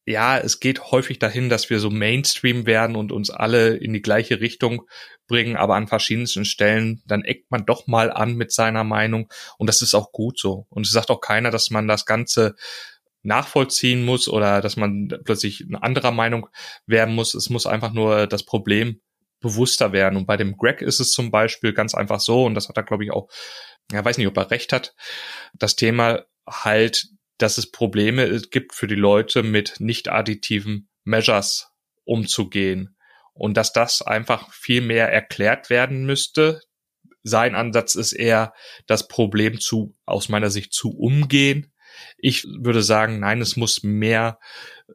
Ja, 0.06 0.38
es 0.38 0.60
geht 0.60 0.90
häufig 0.90 1.18
dahin, 1.18 1.50
dass 1.50 1.68
wir 1.68 1.78
so 1.78 1.90
Mainstream 1.90 2.64
werden 2.64 2.96
und 2.96 3.12
uns 3.12 3.30
alle 3.30 3.76
in 3.76 3.92
die 3.92 4.02
gleiche 4.02 4.40
Richtung 4.40 4.82
bringen, 5.28 5.56
aber 5.56 5.76
an 5.76 5.88
verschiedensten 5.88 6.44
Stellen, 6.44 7.02
dann 7.06 7.22
eckt 7.22 7.50
man 7.50 7.66
doch 7.66 7.86
mal 7.86 8.10
an 8.10 8.34
mit 8.34 8.50
seiner 8.50 8.82
Meinung 8.82 9.30
und 9.58 9.68
das 9.68 9.82
ist 9.82 9.94
auch 9.94 10.10
gut 10.10 10.38
so. 10.38 10.66
Und 10.70 10.86
es 10.86 10.92
sagt 10.92 11.10
auch 11.10 11.20
keiner, 11.20 11.50
dass 11.50 11.70
man 11.70 11.86
das 11.86 12.06
Ganze 12.06 12.56
nachvollziehen 13.22 14.04
muss 14.04 14.28
oder 14.28 14.60
dass 14.60 14.76
man 14.76 15.08
plötzlich 15.24 15.64
eine 15.66 15.82
anderer 15.82 16.10
Meinung 16.10 16.48
werden 16.86 17.14
muss. 17.14 17.34
Es 17.34 17.50
muss 17.50 17.66
einfach 17.66 17.92
nur 17.92 18.26
das 18.26 18.44
Problem 18.44 19.00
bewusster 19.40 19.92
werden. 19.92 20.16
Und 20.16 20.26
bei 20.26 20.36
dem 20.36 20.56
Greg 20.56 20.82
ist 20.82 21.00
es 21.00 21.12
zum 21.12 21.30
Beispiel 21.30 21.72
ganz 21.72 21.94
einfach 21.94 22.20
so, 22.20 22.44
und 22.44 22.54
das 22.54 22.68
hat 22.68 22.76
er, 22.76 22.82
glaube 22.82 23.04
ich, 23.04 23.10
auch, 23.10 23.28
ja, 23.92 24.04
weiß 24.04 24.18
nicht, 24.18 24.26
ob 24.26 24.36
er 24.36 24.50
recht 24.50 24.72
hat, 24.72 24.94
das 25.54 25.76
Thema 25.76 26.24
halt, 26.46 27.08
dass 27.38 27.58
es 27.58 27.70
Probleme 27.70 28.40
gibt 28.50 28.74
für 28.74 28.86
die 28.86 28.94
Leute 28.94 29.42
mit 29.42 29.76
nicht 29.78 30.08
additiven 30.08 30.88
Measures 31.04 31.72
umzugehen. 32.04 32.96
Und 33.32 33.56
dass 33.56 33.72
das 33.72 34.02
einfach 34.02 34.52
viel 34.52 34.82
mehr 34.82 35.10
erklärt 35.10 35.70
werden 35.70 36.04
müsste. 36.04 36.60
Sein 37.22 37.54
Ansatz 37.54 37.94
ist 37.94 38.12
eher, 38.12 38.52
das 38.86 39.08
Problem 39.08 39.60
zu, 39.60 39.96
aus 40.04 40.28
meiner 40.28 40.50
Sicht 40.50 40.74
zu 40.74 40.90
umgehen, 40.90 41.72
ich 42.18 42.44
würde 42.44 42.82
sagen, 42.82 43.20
nein, 43.20 43.40
es 43.40 43.56
muss 43.56 43.82
mehr 43.82 44.38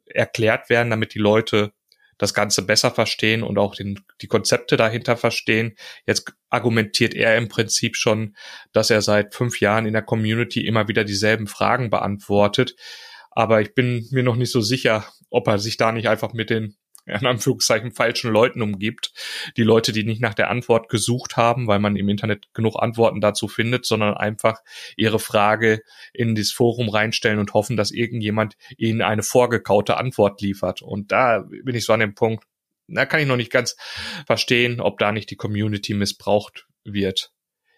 erklärt 0.06 0.70
werden, 0.70 0.90
damit 0.90 1.14
die 1.14 1.20
Leute 1.20 1.74
das 2.18 2.34
Ganze 2.34 2.62
besser 2.62 2.92
verstehen 2.92 3.44
und 3.44 3.58
auch 3.58 3.76
den, 3.76 4.00
die 4.22 4.28
Konzepte 4.28 4.78
dahinter 4.78 5.18
verstehen. 5.18 5.76
Jetzt 6.06 6.34
argumentiert 6.50 7.14
er 7.14 7.38
im 7.38 7.50
Prinzip 7.50 7.98
schon, 7.98 8.36
dass 8.72 8.90
er 8.90 9.02
seit 9.02 9.36
fünf 9.36 9.60
Jahren 9.60 9.86
in 9.86 9.94
der 9.94 10.02
Community 10.02 10.66
immer 10.66 10.88
wieder 10.88 11.04
dieselben 11.04 11.48
Fragen 11.48 11.90
beantwortet. 11.90 12.76
Aber 13.32 13.60
ich 13.62 13.74
bin 13.74 14.08
mir 14.12 14.24
noch 14.24 14.38
nicht 14.38 14.52
so 14.52 14.62
sicher, 14.62 15.06
ob 15.30 15.48
er 15.48 15.60
sich 15.60 15.76
da 15.76 15.92
nicht 15.92 16.08
einfach 16.08 16.32
mit 16.32 16.50
den 16.50 16.78
in 17.06 17.26
Anführungszeichen 17.26 17.92
falschen 17.92 18.32
Leuten 18.32 18.62
umgibt. 18.62 19.14
Die 19.58 19.64
Leute, 19.64 19.92
die 19.92 20.04
nicht 20.04 20.22
nach 20.22 20.34
der 20.34 20.50
Antwort 20.50 20.90
gesucht 20.90 21.38
haben, 21.38 21.68
weil 21.68 21.80
man 21.80 21.96
im 21.96 22.10
Internet 22.10 22.48
genug 22.54 22.82
Antworten 22.82 23.22
dazu 23.22 23.48
findet, 23.48 23.86
sondern 23.86 24.16
einfach 24.16 24.62
ihre 24.96 25.20
Frage 25.20 25.82
in 26.14 26.36
das 26.36 26.52
Forum 26.52 26.90
reinstellen 26.90 27.40
und 27.40 27.54
hoffen, 27.54 27.78
dass 27.78 27.92
irgendjemand 27.92 28.56
ihnen 28.78 29.02
eine 29.02 29.24
vorgekaute 29.24 29.98
Antwort 29.98 30.42
liefert. 30.42 30.82
Und 30.82 31.12
da 31.12 31.46
bin 31.64 31.76
ich 31.76 31.86
so 31.86 31.94
an 31.94 32.00
dem 32.00 32.16
Punkt, 32.16 32.46
da 32.88 33.06
kann 33.06 33.20
ich 33.20 33.28
noch 33.28 33.38
nicht 33.38 33.52
ganz 33.52 33.76
verstehen, 34.26 34.80
ob 34.80 35.00
da 35.00 35.12
nicht 35.12 35.30
die 35.32 35.36
Community 35.36 35.94
missbraucht 35.94 36.68
wird. 36.84 37.35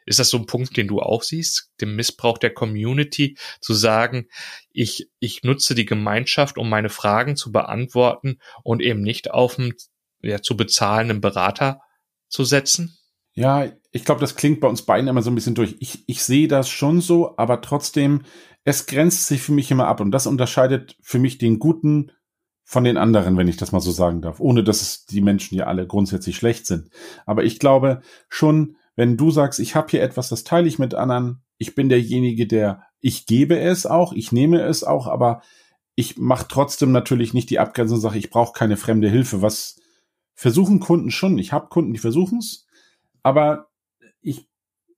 Ist 0.07 0.19
das 0.19 0.29
so 0.29 0.37
ein 0.37 0.45
Punkt, 0.45 0.77
den 0.77 0.87
du 0.87 0.99
auch 0.99 1.21
siehst, 1.21 1.69
dem 1.81 1.95
Missbrauch 1.95 2.37
der 2.37 2.53
Community, 2.53 3.37
zu 3.61 3.73
sagen, 3.73 4.27
ich, 4.71 5.09
ich 5.19 5.43
nutze 5.43 5.75
die 5.75 5.85
Gemeinschaft, 5.85 6.57
um 6.57 6.69
meine 6.69 6.89
Fragen 6.89 7.35
zu 7.35 7.51
beantworten 7.51 8.39
und 8.63 8.81
eben 8.81 9.01
nicht 9.01 9.29
auf 9.31 9.59
einen 9.59 9.73
ja, 10.21 10.41
zu 10.41 10.57
bezahlenden 10.57 11.21
Berater 11.21 11.81
zu 12.29 12.45
setzen? 12.45 12.97
Ja, 13.33 13.71
ich 13.91 14.05
glaube, 14.05 14.21
das 14.21 14.35
klingt 14.35 14.61
bei 14.61 14.67
uns 14.67 14.81
beiden 14.81 15.07
immer 15.07 15.21
so 15.21 15.29
ein 15.29 15.35
bisschen 15.35 15.55
durch. 15.55 15.75
Ich, 15.79 16.07
ich 16.07 16.23
sehe 16.23 16.47
das 16.47 16.69
schon 16.69 17.01
so, 17.01 17.37
aber 17.37 17.61
trotzdem, 17.61 18.23
es 18.63 18.85
grenzt 18.85 19.27
sich 19.27 19.41
für 19.41 19.51
mich 19.51 19.69
immer 19.69 19.87
ab 19.87 19.99
und 19.99 20.11
das 20.11 20.25
unterscheidet 20.25 20.95
für 21.01 21.19
mich 21.19 21.37
den 21.37 21.59
guten 21.59 22.11
von 22.63 22.83
den 22.83 22.97
anderen, 22.97 23.37
wenn 23.37 23.47
ich 23.47 23.57
das 23.57 23.71
mal 23.71 23.79
so 23.79 23.91
sagen 23.91 24.21
darf, 24.21 24.39
ohne 24.39 24.63
dass 24.63 24.81
es 24.81 25.05
die 25.05 25.21
Menschen 25.21 25.55
ja 25.55 25.67
alle 25.67 25.85
grundsätzlich 25.85 26.35
schlecht 26.35 26.65
sind. 26.65 26.89
Aber 27.25 27.43
ich 27.43 27.59
glaube 27.59 28.01
schon, 28.27 28.76
wenn 28.97 29.15
du 29.15 29.31
sagst, 29.31 29.59
ich 29.59 29.75
habe 29.75 29.89
hier 29.91 30.01
etwas, 30.01 30.27
das 30.27 30.43
teile 30.43 30.67
ich 30.67 30.79
mit 30.79 30.95
anderen, 30.95 31.43
ich 31.57 31.75
bin 31.75 31.87
derjenige, 31.87 32.47
der, 32.47 32.83
ich 32.99 33.27
gebe 33.27 33.57
es 33.57 33.85
auch, 33.85 34.11
ich 34.11 34.31
nehme 34.31 34.61
es 34.63 34.83
auch, 34.83 35.07
aber 35.07 35.41
ich 35.95 36.17
mache 36.17 36.47
trotzdem 36.49 36.91
natürlich 36.91 37.33
nicht 37.33 37.49
die 37.49 37.59
Abgrenzung 37.59 37.95
und 37.95 38.01
sage, 38.01 38.17
ich 38.17 38.31
brauche 38.31 38.53
keine 38.53 38.75
fremde 38.75 39.09
Hilfe. 39.09 39.41
Was 39.41 39.79
versuchen 40.33 40.79
Kunden 40.79 41.11
schon? 41.11 41.37
Ich 41.37 41.53
habe 41.53 41.69
Kunden, 41.69 41.93
die 41.93 41.99
versuchen 41.99 42.39
es, 42.39 42.65
aber 43.21 43.69
ich 44.19 44.49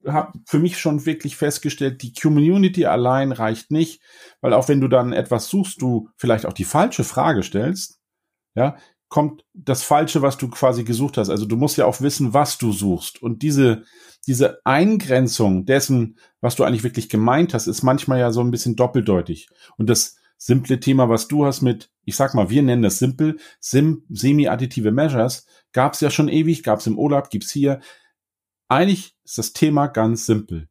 habe 0.05 0.39
für 0.45 0.59
mich 0.59 0.77
schon 0.77 1.05
wirklich 1.05 1.35
festgestellt, 1.35 2.01
die 2.01 2.13
Community 2.13 2.85
allein 2.85 3.33
reicht 3.33 3.69
nicht, 3.69 4.01
weil 4.39 4.53
auch 4.53 4.69
wenn 4.69 4.79
du 4.79 4.87
dann 4.87 5.11
etwas 5.11 5.49
suchst, 5.49 5.81
du 5.81 6.09
vielleicht 6.15 6.45
auch 6.45 6.53
die 6.53 6.63
falsche 6.63 7.03
Frage 7.03 7.43
stellst, 7.43 7.99
ja, 8.55 8.77
kommt 9.09 9.43
das 9.53 9.83
Falsche, 9.83 10.21
was 10.21 10.37
du 10.37 10.47
quasi 10.49 10.83
gesucht 10.83 11.17
hast. 11.17 11.29
Also 11.29 11.45
du 11.45 11.57
musst 11.57 11.77
ja 11.77 11.85
auch 11.85 11.99
wissen, 11.99 12.33
was 12.33 12.59
du 12.59 12.71
suchst. 12.71 13.21
Und 13.21 13.41
diese, 13.41 13.83
diese 14.27 14.63
Eingrenzung 14.65 15.65
dessen, 15.65 16.17
was 16.41 16.55
du 16.55 16.63
eigentlich 16.63 16.83
wirklich 16.83 17.09
gemeint 17.09 17.55
hast, 17.55 17.67
ist 17.67 17.81
manchmal 17.81 18.19
ja 18.19 18.31
so 18.31 18.41
ein 18.41 18.51
bisschen 18.51 18.75
doppeldeutig. 18.75 19.49
Und 19.77 19.89
das 19.89 20.17
simple 20.37 20.79
Thema, 20.79 21.09
was 21.09 21.27
du 21.27 21.45
hast 21.45 21.61
mit, 21.61 21.89
ich 22.05 22.15
sag 22.15 22.35
mal, 22.35 22.51
wir 22.51 22.61
nennen 22.61 22.83
das 22.83 22.99
simpel, 22.99 23.37
sim, 23.59 24.03
semi-additive 24.09 24.91
Measures, 24.91 25.47
gab 25.73 25.93
es 25.93 26.01
ja 26.01 26.11
schon 26.11 26.29
ewig, 26.29 26.61
gab 26.61 26.79
es 26.79 26.87
im 26.87 26.97
Urlaub, 26.97 27.31
gibt's 27.31 27.51
hier. 27.51 27.81
Eigentlich 28.67 29.15
ist 29.25 29.39
das 29.39 29.53
Thema 29.53 29.87
ganz 29.87 30.27
simpel. 30.27 30.69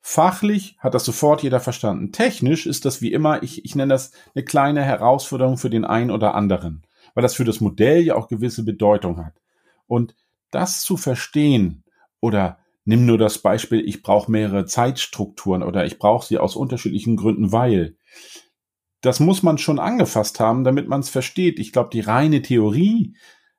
Fachlich 0.00 0.76
hat 0.78 0.94
das 0.94 1.04
sofort 1.04 1.42
jeder 1.42 1.60
verstanden. 1.60 2.10
Technisch 2.10 2.64
ist 2.64 2.86
das 2.86 3.02
wie 3.02 3.12
immer, 3.12 3.42
ich, 3.42 3.66
ich 3.66 3.74
nenne 3.74 3.92
das 3.92 4.12
eine 4.34 4.44
kleine 4.44 4.82
Herausforderung 4.82 5.58
für 5.58 5.68
den 5.68 5.84
einen 5.84 6.10
oder 6.10 6.34
anderen 6.34 6.86
weil 7.14 7.22
das 7.22 7.34
für 7.34 7.44
das 7.44 7.60
Modell 7.60 8.02
ja 8.02 8.14
auch 8.16 8.28
gewisse 8.28 8.64
Bedeutung 8.64 9.24
hat. 9.24 9.34
Und 9.86 10.14
das 10.50 10.82
zu 10.82 10.96
verstehen 10.96 11.84
oder 12.20 12.58
nimm 12.84 13.06
nur 13.06 13.18
das 13.18 13.38
Beispiel, 13.38 13.86
ich 13.86 14.02
brauche 14.02 14.30
mehrere 14.30 14.66
Zeitstrukturen 14.66 15.62
oder 15.62 15.84
ich 15.84 15.98
brauche 15.98 16.26
sie 16.26 16.38
aus 16.38 16.56
unterschiedlichen 16.56 17.16
Gründen, 17.16 17.52
weil 17.52 17.96
das 19.00 19.20
muss 19.20 19.42
man 19.42 19.58
schon 19.58 19.78
angefasst 19.78 20.40
haben, 20.40 20.64
damit 20.64 20.88
man 20.88 21.00
es 21.00 21.08
versteht. 21.08 21.58
Ich 21.58 21.72
glaube, 21.72 21.90
die 21.92 22.00
reine 22.00 22.42
Theorie 22.42 23.16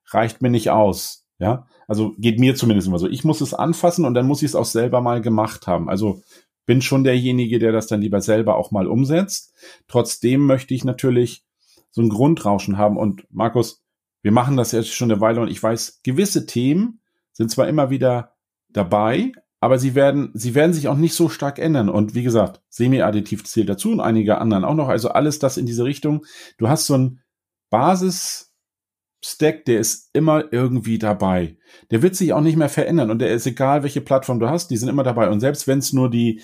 reicht 0.08 0.42
mir 0.42 0.50
nicht 0.50 0.70
aus. 0.70 1.26
Ja, 1.40 1.66
also 1.88 2.14
geht 2.20 2.40
mir 2.40 2.54
zumindest 2.54 2.88
immer 2.88 3.00
so. 3.00 3.10
Ich 3.10 3.24
muss 3.24 3.42
es 3.42 3.56
anfassen 3.56 4.06
und 4.06 4.14
dann 4.14 4.28
muss 4.28 4.44
ich 4.44 4.50
es 4.50 4.56
auch 4.56 4.66
selber 4.66 5.02
mal 5.02 5.22
gemacht 5.22 5.66
haben. 5.66 5.90
Also 5.90 6.22
bin 6.68 6.84
schon 6.84 7.04
derjenige, 7.04 7.58
der 7.58 7.72
das 7.72 7.88
dann 7.88 8.02
lieber 8.02 8.22
selber 8.22 8.56
auch 8.56 8.70
mal 8.70 8.86
umsetzt. 8.86 9.56
Trotzdem 9.88 10.46
möchte 10.46 10.76
ich 10.76 10.86
natürlich 10.86 11.44
so 11.92 12.02
ein 12.02 12.10
Grundrauschen 12.10 12.78
haben. 12.78 12.98
Und 12.98 13.26
Markus, 13.30 13.84
wir 14.22 14.32
machen 14.32 14.58
das 14.58 14.72
jetzt 14.72 14.94
schon 14.94 15.12
eine 15.12 15.22
Weile 15.22 15.42
und 15.42 15.50
ich 15.50 15.62
weiß, 15.62 16.02
gewisse 16.04 16.46
Themen 16.46 17.02
sind 17.34 17.52
zwar 17.52 17.68
immer 17.68 17.90
wieder 17.90 18.36
dabei, 18.70 19.32
aber 19.60 19.78
sie 19.78 19.94
werden, 19.94 20.32
sie 20.34 20.56
werden 20.56 20.74
sich 20.74 20.88
auch 20.88 20.98
nicht 20.98 21.14
so 21.14 21.30
stark 21.30 21.60
ändern. 21.60 21.90
Und 21.90 22.16
wie 22.16 22.24
gesagt, 22.24 22.62
semi-additiv 22.70 23.44
zählt 23.44 23.70
dazu 23.70 23.92
und 23.92 24.00
einige 24.00 24.40
anderen 24.40 24.66
auch 24.66 24.74
noch. 24.74 24.90
Also 24.90 25.10
alles 25.10 25.38
das 25.40 25.58
in 25.58 25.68
diese 25.68 25.86
Richtung. 25.86 26.26
Du 26.58 26.68
hast 26.68 26.88
so 26.88 26.98
ein 26.98 27.22
Basis-Stack, 27.70 29.66
der 29.66 29.80
ist 29.80 30.10
immer 30.14 30.52
irgendwie 30.52 30.98
dabei. 30.98 31.58
Der 31.92 32.02
wird 32.02 32.16
sich 32.16 32.34
auch 32.34 32.42
nicht 32.42 32.58
mehr 32.58 32.70
verändern 32.70 33.12
und 33.12 33.20
der 33.20 33.30
ist 33.32 33.46
egal, 33.46 33.84
welche 33.84 34.02
Plattform 34.02 34.40
du 34.40 34.50
hast, 34.50 34.70
die 34.72 34.78
sind 34.78 34.90
immer 34.90 35.04
dabei. 35.04 35.30
Und 35.30 35.42
selbst 35.42 35.68
wenn 35.68 35.80
es 35.80 35.94
nur 35.94 36.10
die 36.10 36.42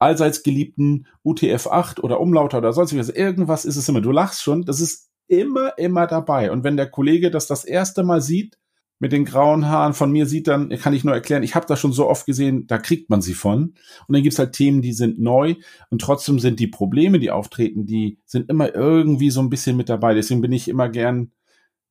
allseits 0.00 0.42
geliebten 0.42 1.06
UTF-8 1.24 2.00
oder 2.00 2.20
Umlauter 2.20 2.58
oder 2.58 2.72
sonstiges. 2.72 3.08
Irgendwas 3.08 3.64
ist 3.64 3.76
es 3.76 3.88
immer. 3.88 4.00
Du 4.00 4.10
lachst 4.10 4.42
schon. 4.42 4.64
Das 4.64 4.80
ist 4.80 5.10
immer, 5.28 5.78
immer 5.78 6.06
dabei. 6.08 6.50
Und 6.50 6.64
wenn 6.64 6.76
der 6.76 6.90
Kollege 6.90 7.30
das 7.30 7.46
das 7.46 7.64
erste 7.64 8.02
Mal 8.02 8.20
sieht, 8.20 8.58
mit 8.98 9.12
den 9.12 9.24
grauen 9.24 9.66
Haaren 9.66 9.94
von 9.94 10.12
mir 10.12 10.26
sieht, 10.26 10.46
dann 10.46 10.68
kann 10.78 10.92
ich 10.92 11.04
nur 11.04 11.14
erklären, 11.14 11.42
ich 11.42 11.54
habe 11.54 11.66
das 11.66 11.80
schon 11.80 11.92
so 11.92 12.06
oft 12.06 12.26
gesehen, 12.26 12.66
da 12.66 12.76
kriegt 12.76 13.08
man 13.08 13.22
sie 13.22 13.32
von. 13.32 13.74
Und 14.06 14.12
dann 14.14 14.22
gibt's 14.22 14.38
halt 14.38 14.52
Themen, 14.52 14.82
die 14.82 14.92
sind 14.92 15.18
neu 15.18 15.54
und 15.88 16.02
trotzdem 16.02 16.38
sind 16.38 16.60
die 16.60 16.66
Probleme, 16.66 17.18
die 17.18 17.30
auftreten, 17.30 17.86
die 17.86 18.18
sind 18.26 18.50
immer 18.50 18.74
irgendwie 18.74 19.30
so 19.30 19.40
ein 19.40 19.48
bisschen 19.48 19.76
mit 19.76 19.88
dabei. 19.88 20.12
Deswegen 20.14 20.42
bin 20.42 20.52
ich 20.52 20.68
immer 20.68 20.90
gern 20.90 21.32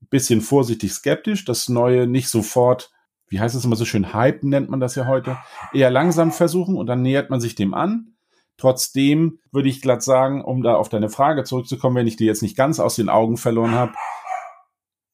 ein 0.02 0.08
bisschen 0.12 0.42
vorsichtig 0.42 0.94
skeptisch, 0.94 1.46
das 1.46 1.68
Neue 1.68 2.06
nicht 2.06 2.30
sofort 2.30 2.92
wie 3.30 3.40
heißt 3.40 3.56
es 3.56 3.66
immer 3.66 3.76
so 3.76 3.86
schön, 3.86 4.14
Hype 4.14 4.44
nennt 4.44 4.70
man 4.70 4.80
das 4.80 4.96
ja 4.96 5.06
heute, 5.06 5.38
eher 5.74 5.92
langsam 5.92 6.32
versuchen 6.32 6.76
und 6.76 6.88
dann 6.88 7.02
nähert 7.02 7.30
man 7.30 7.40
sich 7.40 7.56
dem 7.56 7.74
an. 7.74 8.16
Trotzdem 8.58 9.40
würde 9.52 9.70
ich 9.70 9.82
glatt 9.82 10.04
sagen, 10.04 10.44
um 10.44 10.64
da 10.64 10.76
auf 10.76 10.90
deine 10.90 11.10
Frage 11.10 11.44
zurückzukommen, 11.44 11.96
wenn 11.96 12.08
ich 12.08 12.18
die 12.18 12.26
jetzt 12.26 12.42
nicht 12.42 12.58
ganz 12.58 12.80
aus 12.80 12.96
den 12.96 13.08
Augen 13.08 13.38
verloren 13.38 13.72
habe, 13.72 13.94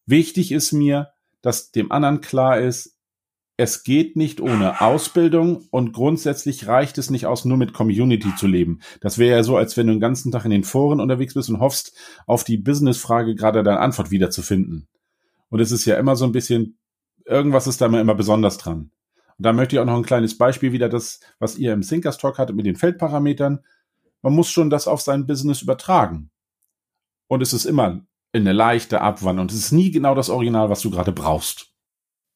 wichtig 0.08 0.51
ist 0.51 0.71
mir, 0.71 1.10
dass 1.41 1.71
dem 1.71 1.91
anderen 1.91 2.21
klar 2.21 2.60
ist, 2.60 2.95
es 3.58 3.84
geht 3.84 4.17
nicht 4.17 4.41
ohne 4.41 4.82
Ausbildung 4.82 5.67
und 5.71 5.93
grundsätzlich 5.93 6.67
reicht 6.67 6.97
es 6.97 7.10
nicht 7.10 7.25
aus, 7.25 7.45
nur 7.45 7.58
mit 7.58 7.73
Community 7.73 8.36
zu 8.36 8.47
leben. 8.47 8.82
Das 8.99 9.17
wäre 9.17 9.38
ja 9.38 9.43
so, 9.43 9.56
als 9.56 9.78
wenn 9.78 9.88
du 9.88 9.93
den 9.93 10.01
ganzen 10.01 10.32
Tag 10.32 10.43
in 10.43 10.51
den 10.51 10.65
Foren 10.65 10.99
unterwegs 10.99 11.36
bist 11.36 11.49
und 11.49 11.60
hoffst, 11.60 11.95
auf 12.25 12.43
die 12.43 12.58
Business-Frage 12.58 13.36
gerade 13.36 13.63
deine 13.63 13.80
Antwort 13.80 14.12
wiederzufinden. 14.12 14.88
Und 15.49 15.62
es 15.62 15.71
ist 15.71 15.86
ja 15.86 15.97
immer 15.97 16.17
so 16.17 16.25
ein 16.25 16.34
bisschen 16.34 16.78
irgendwas 17.26 17.68
ist 17.68 17.82
da 17.82 17.88
immer 17.88 18.16
besonders 18.16 18.58
dran. 18.58 18.92
Und 19.38 19.46
da 19.46 19.54
möchte 19.54 19.76
ich 19.76 19.80
auch 19.80 19.86
noch 19.86 19.98
ein 19.98 20.04
kleines 20.04 20.38
Beispiel 20.38 20.72
wieder 20.72 20.90
das, 20.90 21.20
was 21.40 21.58
ihr 21.58 21.74
im 21.74 21.82
Thinkers 21.82 22.18
Talk 22.18 22.38
hattet 22.38 22.56
mit 22.56 22.66
den 22.66 22.76
Feldparametern. 22.76 23.64
Man 24.22 24.34
muss 24.34 24.50
schon 24.50 24.70
das 24.70 24.88
auf 24.88 25.02
sein 25.02 25.28
Business 25.28 25.62
übertragen. 25.62 26.30
Und 27.28 27.42
es 27.42 27.54
ist 27.54 27.66
immer 27.66 28.06
eine 28.34 28.54
leichte 28.54 29.02
Abwandlung. 29.02 29.44
Und 29.46 29.52
es 29.52 29.58
ist 29.58 29.72
nie 29.72 29.92
genau 29.92 30.16
das 30.16 30.30
Original, 30.30 30.70
was 30.70 30.82
du 30.82 30.90
gerade 30.90 31.12
brauchst. 31.12 31.75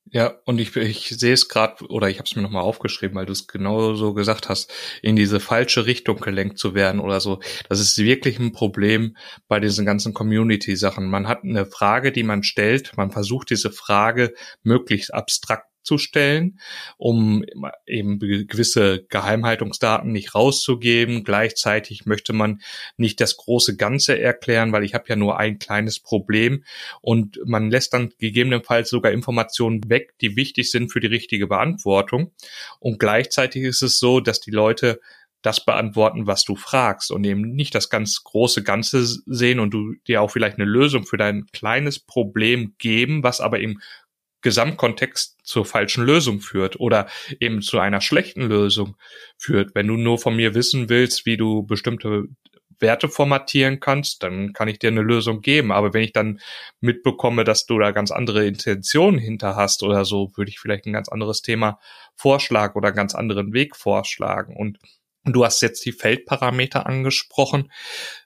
Ja, 0.05 0.39
und 0.45 0.59
ich, 0.59 0.75
ich 0.75 1.09
sehe 1.09 1.33
es 1.33 1.49
gerade, 1.49 1.85
oder 1.87 2.09
ich 2.09 2.17
habe 2.17 2.25
es 2.25 2.35
mir 2.35 2.41
nochmal 2.41 2.63
aufgeschrieben, 2.63 3.15
weil 3.15 3.27
du 3.27 3.31
es 3.31 3.47
genau 3.47 3.93
so 3.93 4.13
gesagt 4.15 4.49
hast, 4.49 4.71
in 5.03 5.15
diese 5.15 5.39
falsche 5.39 5.85
Richtung 5.85 6.19
gelenkt 6.19 6.57
zu 6.57 6.73
werden 6.73 6.99
oder 6.99 7.19
so. 7.19 7.39
Das 7.69 7.79
ist 7.79 7.95
wirklich 7.99 8.39
ein 8.39 8.51
Problem 8.51 9.15
bei 9.47 9.59
diesen 9.59 9.85
ganzen 9.85 10.15
Community-Sachen. 10.15 11.07
Man 11.07 11.27
hat 11.27 11.43
eine 11.43 11.67
Frage, 11.67 12.11
die 12.11 12.23
man 12.23 12.41
stellt, 12.41 12.97
man 12.97 13.11
versucht 13.11 13.51
diese 13.51 13.71
Frage 13.71 14.33
möglichst 14.63 15.13
abstrakt 15.13 15.67
stellen, 15.97 16.59
um 16.97 17.43
eben 17.85 18.19
gewisse 18.19 19.05
Geheimhaltungsdaten 19.09 20.11
nicht 20.11 20.35
rauszugeben. 20.35 21.23
Gleichzeitig 21.23 22.05
möchte 22.05 22.33
man 22.33 22.61
nicht 22.97 23.19
das 23.21 23.37
große 23.37 23.77
Ganze 23.77 24.19
erklären, 24.19 24.71
weil 24.71 24.83
ich 24.83 24.93
habe 24.93 25.05
ja 25.07 25.15
nur 25.15 25.39
ein 25.39 25.59
kleines 25.59 25.99
Problem 25.99 26.63
und 27.01 27.39
man 27.45 27.71
lässt 27.71 27.93
dann 27.93 28.11
gegebenenfalls 28.19 28.89
sogar 28.89 29.11
Informationen 29.11 29.81
weg, 29.89 30.13
die 30.21 30.35
wichtig 30.35 30.71
sind 30.71 30.91
für 30.91 30.99
die 30.99 31.07
richtige 31.07 31.47
Beantwortung. 31.47 32.31
Und 32.79 32.99
gleichzeitig 32.99 33.63
ist 33.63 33.81
es 33.81 33.99
so, 33.99 34.19
dass 34.19 34.39
die 34.39 34.51
Leute 34.51 34.99
das 35.41 35.63
beantworten, 35.63 36.27
was 36.27 36.43
du 36.43 36.55
fragst 36.55 37.11
und 37.11 37.23
eben 37.23 37.41
nicht 37.41 37.73
das 37.73 37.89
ganz 37.89 38.23
große 38.23 38.63
Ganze 38.63 39.05
sehen 39.05 39.59
und 39.59 39.71
du 39.71 39.93
dir 40.07 40.21
auch 40.21 40.31
vielleicht 40.31 40.57
eine 40.57 40.69
Lösung 40.69 41.05
für 41.05 41.17
dein 41.17 41.45
kleines 41.53 41.99
Problem 41.99 42.75
geben, 42.77 43.23
was 43.23 43.39
aber 43.39 43.59
im 43.59 43.79
Gesamtkontext 44.41 45.37
zur 45.43 45.65
falschen 45.65 46.05
Lösung 46.05 46.39
führt 46.39 46.79
oder 46.79 47.07
eben 47.39 47.61
zu 47.61 47.79
einer 47.79 48.01
schlechten 48.01 48.41
Lösung 48.43 48.95
führt. 49.37 49.75
Wenn 49.75 49.87
du 49.87 49.95
nur 49.95 50.17
von 50.17 50.35
mir 50.35 50.55
wissen 50.55 50.89
willst, 50.89 51.25
wie 51.25 51.37
du 51.37 51.63
bestimmte 51.63 52.25
Werte 52.79 53.09
formatieren 53.09 53.79
kannst, 53.79 54.23
dann 54.23 54.53
kann 54.53 54.67
ich 54.67 54.79
dir 54.79 54.89
eine 54.89 55.01
Lösung 55.01 55.41
geben. 55.41 55.71
Aber 55.71 55.93
wenn 55.93 56.03
ich 56.03 56.13
dann 56.13 56.39
mitbekomme, 56.79 57.43
dass 57.43 57.65
du 57.65 57.77
da 57.77 57.91
ganz 57.91 58.11
andere 58.11 58.45
Intentionen 58.45 59.19
hinter 59.19 59.55
hast 59.55 59.83
oder 59.83 60.05
so, 60.05 60.31
würde 60.35 60.49
ich 60.49 60.59
vielleicht 60.59 60.85
ein 60.85 60.93
ganz 60.93 61.09
anderes 61.09 61.41
Thema 61.41 61.79
vorschlagen 62.15 62.77
oder 62.77 62.87
einen 62.87 62.97
ganz 62.97 63.15
anderen 63.15 63.53
Weg 63.53 63.75
vorschlagen. 63.75 64.55
Und 64.55 64.79
du 65.25 65.43
hast 65.43 65.61
jetzt 65.61 65.85
die 65.85 65.91
Feldparameter 65.91 66.85
angesprochen. 66.85 67.71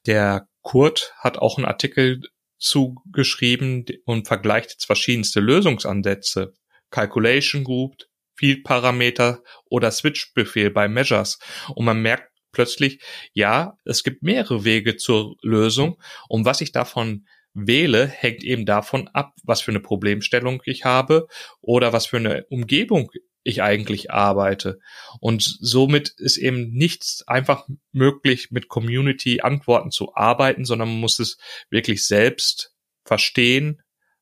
Der 0.05 0.47
Kurt 0.61 1.13
hat 1.17 1.37
auch 1.37 1.57
einen 1.57 1.65
Artikel 1.65 2.21
zugeschrieben 2.63 3.85
und 4.05 4.27
vergleicht 4.27 4.71
jetzt 4.71 4.85
verschiedenste 4.85 5.41
Lösungsansätze. 5.41 6.53
Calculation 6.89 7.63
Group, 7.63 7.95
Field 8.35 8.63
Parameter 8.63 9.43
oder 9.65 9.91
Switch 9.91 10.33
Befehl 10.33 10.71
bei 10.71 10.87
Measures. 10.87 11.39
Und 11.75 11.85
man 11.85 12.01
merkt 12.01 12.31
plötzlich, 12.51 13.03
ja, 13.33 13.77
es 13.83 14.03
gibt 14.03 14.23
mehrere 14.23 14.63
Wege 14.63 14.95
zur 14.95 15.35
Lösung. 15.41 16.01
Und 16.29 16.45
was 16.45 16.61
ich 16.61 16.71
davon 16.71 17.27
wähle, 17.53 18.07
hängt 18.07 18.43
eben 18.43 18.65
davon 18.65 19.09
ab, 19.09 19.33
was 19.43 19.61
für 19.61 19.71
eine 19.71 19.79
Problemstellung 19.79 20.61
ich 20.65 20.85
habe 20.85 21.27
oder 21.61 21.93
was 21.93 22.05
für 22.07 22.17
eine 22.17 22.45
Umgebung 22.49 23.11
ich 23.43 23.61
eigentlich 23.61 24.11
arbeite. 24.11 24.79
Und 25.19 25.43
somit 25.43 26.09
ist 26.17 26.37
eben 26.37 26.71
nichts 26.71 27.27
einfach 27.27 27.67
möglich, 27.91 28.51
mit 28.51 28.69
Community-Antworten 28.69 29.91
zu 29.91 30.15
arbeiten, 30.15 30.65
sondern 30.65 30.89
man 30.89 30.99
muss 30.99 31.19
es 31.19 31.37
wirklich 31.69 32.05
selbst 32.05 32.73
verstehen, 33.03 33.81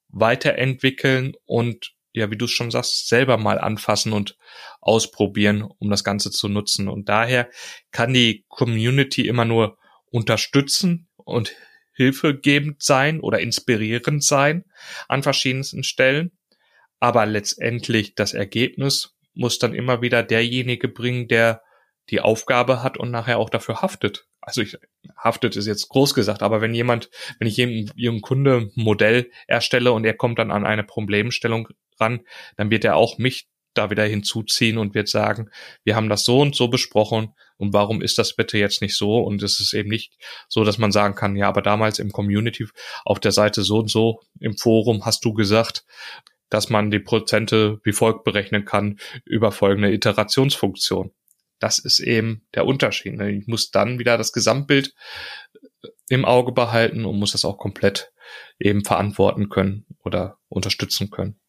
weiterentwickeln 0.09 1.33
und 1.45 1.93
ja, 2.13 2.29
wie 2.29 2.37
du 2.37 2.45
es 2.45 2.51
schon 2.51 2.71
sagst, 2.71 3.07
selber 3.07 3.37
mal 3.37 3.57
anfassen 3.57 4.11
und 4.11 4.35
ausprobieren, 4.81 5.61
um 5.61 5.89
das 5.89 6.03
Ganze 6.03 6.29
zu 6.29 6.49
nutzen. 6.49 6.89
Und 6.89 7.07
daher 7.07 7.49
kann 7.91 8.13
die 8.13 8.43
Community 8.49 9.27
immer 9.27 9.45
nur 9.45 9.77
unterstützen 10.09 11.07
und 11.15 11.55
hilfegebend 11.93 12.83
sein 12.83 13.21
oder 13.21 13.39
inspirierend 13.39 14.23
sein 14.23 14.65
an 15.07 15.23
verschiedensten 15.23 15.83
Stellen. 15.83 16.31
Aber 17.01 17.25
letztendlich 17.25 18.15
das 18.15 18.33
Ergebnis 18.33 19.17
muss 19.33 19.59
dann 19.59 19.73
immer 19.73 20.01
wieder 20.01 20.23
derjenige 20.23 20.87
bringen, 20.87 21.27
der 21.27 21.63
die 22.09 22.21
Aufgabe 22.21 22.83
hat 22.83 22.97
und 22.97 23.11
nachher 23.11 23.39
auch 23.39 23.49
dafür 23.49 23.81
haftet. 23.81 24.27
Also 24.39 24.61
ich, 24.61 24.77
haftet 25.17 25.55
ist 25.55 25.67
jetzt 25.67 25.89
groß 25.89 26.13
gesagt, 26.13 26.41
aber 26.41 26.61
wenn 26.61 26.73
jemand, 26.73 27.09
wenn 27.39 27.47
ich 27.47 27.57
jedem, 27.57 27.91
jedem 27.95 28.21
Kunde 28.21 28.71
Modell 28.75 29.29
erstelle 29.47 29.91
und 29.91 30.05
er 30.05 30.13
kommt 30.13 30.39
dann 30.39 30.51
an 30.51 30.65
eine 30.65 30.83
Problemstellung 30.83 31.67
ran, 31.99 32.21
dann 32.57 32.71
wird 32.71 32.85
er 32.85 32.95
auch 32.95 33.17
mich 33.17 33.47
da 33.73 33.89
wieder 33.89 34.03
hinzuziehen 34.03 34.77
und 34.77 34.93
wird 34.95 35.07
sagen, 35.07 35.49
wir 35.83 35.95
haben 35.95 36.09
das 36.09 36.25
so 36.25 36.39
und 36.39 36.55
so 36.55 36.67
besprochen 36.67 37.33
und 37.57 37.73
warum 37.73 38.01
ist 38.01 38.17
das 38.17 38.35
bitte 38.35 38.57
jetzt 38.57 38.81
nicht 38.81 38.97
so? 38.97 39.19
Und 39.19 39.43
es 39.43 39.59
ist 39.59 39.73
eben 39.73 39.89
nicht 39.89 40.17
so, 40.49 40.63
dass 40.63 40.77
man 40.77 40.91
sagen 40.91 41.15
kann, 41.15 41.35
ja, 41.35 41.47
aber 41.47 41.61
damals 41.61 41.99
im 41.99 42.11
Community 42.11 42.67
auf 43.05 43.19
der 43.19 43.31
Seite 43.31 43.63
so 43.63 43.77
und 43.77 43.89
so 43.89 44.21
im 44.39 44.57
Forum 44.57 45.05
hast 45.05 45.23
du 45.23 45.33
gesagt, 45.33 45.85
dass 46.51 46.69
man 46.69 46.91
die 46.91 46.99
Prozente 46.99 47.79
wie 47.83 47.93
folgt 47.93 48.23
berechnen 48.23 48.65
kann 48.65 48.99
über 49.25 49.51
folgende 49.51 49.91
Iterationsfunktion. 49.91 51.11
Das 51.59 51.79
ist 51.79 51.99
eben 51.99 52.45
der 52.53 52.67
Unterschied. 52.67 53.15
Ne? 53.15 53.31
Ich 53.31 53.47
muss 53.47 53.71
dann 53.71 53.97
wieder 53.97 54.17
das 54.17 54.33
Gesamtbild 54.33 54.93
äh, 55.53 55.87
im 56.09 56.25
Auge 56.25 56.51
behalten 56.51 57.05
und 57.05 57.17
muss 57.17 57.31
das 57.31 57.45
auch 57.45 57.57
komplett 57.57 58.11
eben 58.59 58.83
verantworten 58.83 59.49
können 59.49 59.85
oder 60.03 60.37
unterstützen 60.49 61.09
können. 61.09 61.39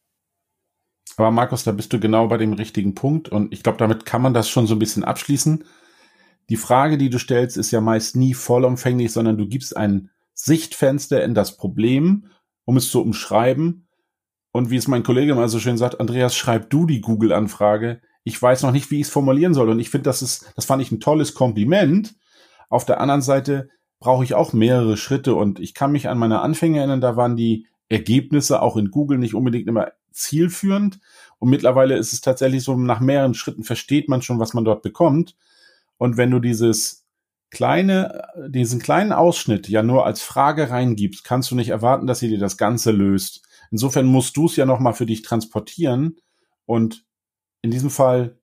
Aber 1.16 1.30
Markus, 1.30 1.64
da 1.64 1.72
bist 1.72 1.92
du 1.92 1.98
genau 1.98 2.28
bei 2.28 2.38
dem 2.38 2.52
richtigen 2.52 2.94
Punkt 2.94 3.28
und 3.28 3.52
ich 3.52 3.62
glaube, 3.62 3.78
damit 3.78 4.06
kann 4.06 4.22
man 4.22 4.34
das 4.34 4.48
schon 4.48 4.66
so 4.66 4.76
ein 4.76 4.78
bisschen 4.78 5.04
abschließen. 5.04 5.64
Die 6.48 6.56
Frage, 6.56 6.96
die 6.96 7.10
du 7.10 7.18
stellst, 7.18 7.56
ist 7.56 7.70
ja 7.72 7.80
meist 7.80 8.14
nie 8.14 8.34
vollumfänglich, 8.34 9.12
sondern 9.12 9.36
du 9.36 9.48
gibst 9.48 9.76
ein 9.76 10.10
Sichtfenster 10.32 11.22
in 11.24 11.34
das 11.34 11.56
Problem, 11.56 12.30
um 12.64 12.76
es 12.76 12.90
zu 12.90 13.02
umschreiben 13.02 13.88
und 14.52 14.70
wie 14.70 14.76
es 14.76 14.88
mein 14.88 15.02
Kollege 15.02 15.34
mal 15.34 15.48
so 15.48 15.58
schön 15.58 15.78
sagt, 15.78 15.98
Andreas, 15.98 16.36
schreib 16.36 16.70
du 16.70 16.86
die 16.86 17.00
Google-Anfrage. 17.00 18.00
Ich 18.22 18.40
weiß 18.40 18.62
noch 18.62 18.72
nicht, 18.72 18.90
wie 18.90 19.00
ich 19.00 19.06
es 19.06 19.12
formulieren 19.12 19.54
soll. 19.54 19.70
Und 19.70 19.80
ich 19.80 19.90
finde, 19.90 20.04
das 20.04 20.22
ist, 20.22 20.52
das 20.54 20.66
fand 20.66 20.82
ich 20.82 20.92
ein 20.92 21.00
tolles 21.00 21.34
Kompliment. 21.34 22.14
Auf 22.68 22.84
der 22.84 23.00
anderen 23.00 23.22
Seite 23.22 23.70
brauche 23.98 24.24
ich 24.24 24.34
auch 24.34 24.52
mehrere 24.52 24.96
Schritte 24.96 25.34
und 25.34 25.58
ich 25.58 25.74
kann 25.74 25.92
mich 25.92 26.08
an 26.08 26.18
meine 26.18 26.40
Anfänge 26.40 26.78
erinnern, 26.78 27.00
da 27.00 27.16
waren 27.16 27.36
die 27.36 27.66
Ergebnisse 27.88 28.62
auch 28.62 28.76
in 28.76 28.90
Google 28.90 29.18
nicht 29.18 29.34
unbedingt 29.34 29.68
immer 29.68 29.92
zielführend. 30.12 30.98
Und 31.38 31.50
mittlerweile 31.50 31.96
ist 31.96 32.12
es 32.12 32.20
tatsächlich 32.20 32.62
so, 32.64 32.76
nach 32.76 33.00
mehreren 33.00 33.34
Schritten 33.34 33.64
versteht 33.64 34.08
man 34.08 34.22
schon, 34.22 34.38
was 34.38 34.54
man 34.54 34.64
dort 34.64 34.82
bekommt. 34.82 35.36
Und 35.98 36.16
wenn 36.16 36.30
du 36.30 36.40
dieses 36.40 37.06
kleine, 37.50 38.22
diesen 38.48 38.80
kleinen 38.80 39.12
Ausschnitt 39.12 39.68
ja 39.68 39.82
nur 39.82 40.06
als 40.06 40.22
Frage 40.22 40.70
reingibst, 40.70 41.22
kannst 41.24 41.50
du 41.50 41.54
nicht 41.54 41.68
erwarten, 41.68 42.06
dass 42.06 42.18
sie 42.18 42.28
dir 42.28 42.38
das 42.38 42.56
Ganze 42.56 42.90
löst. 42.90 43.42
Insofern 43.72 44.04
musst 44.04 44.36
du 44.36 44.46
es 44.46 44.56
ja 44.56 44.66
nochmal 44.66 44.92
für 44.92 45.06
dich 45.06 45.22
transportieren 45.22 46.20
und 46.66 47.06
in 47.62 47.70
diesem 47.70 47.90
Fall 47.90 48.38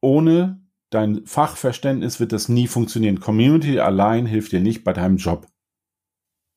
ohne 0.00 0.62
dein 0.88 1.26
Fachverständnis 1.26 2.18
wird 2.18 2.32
das 2.32 2.48
nie 2.48 2.66
funktionieren. 2.66 3.20
Community 3.20 3.78
allein 3.78 4.24
hilft 4.24 4.52
dir 4.52 4.60
nicht 4.60 4.82
bei 4.82 4.94
deinem 4.94 5.18
Job. 5.18 5.46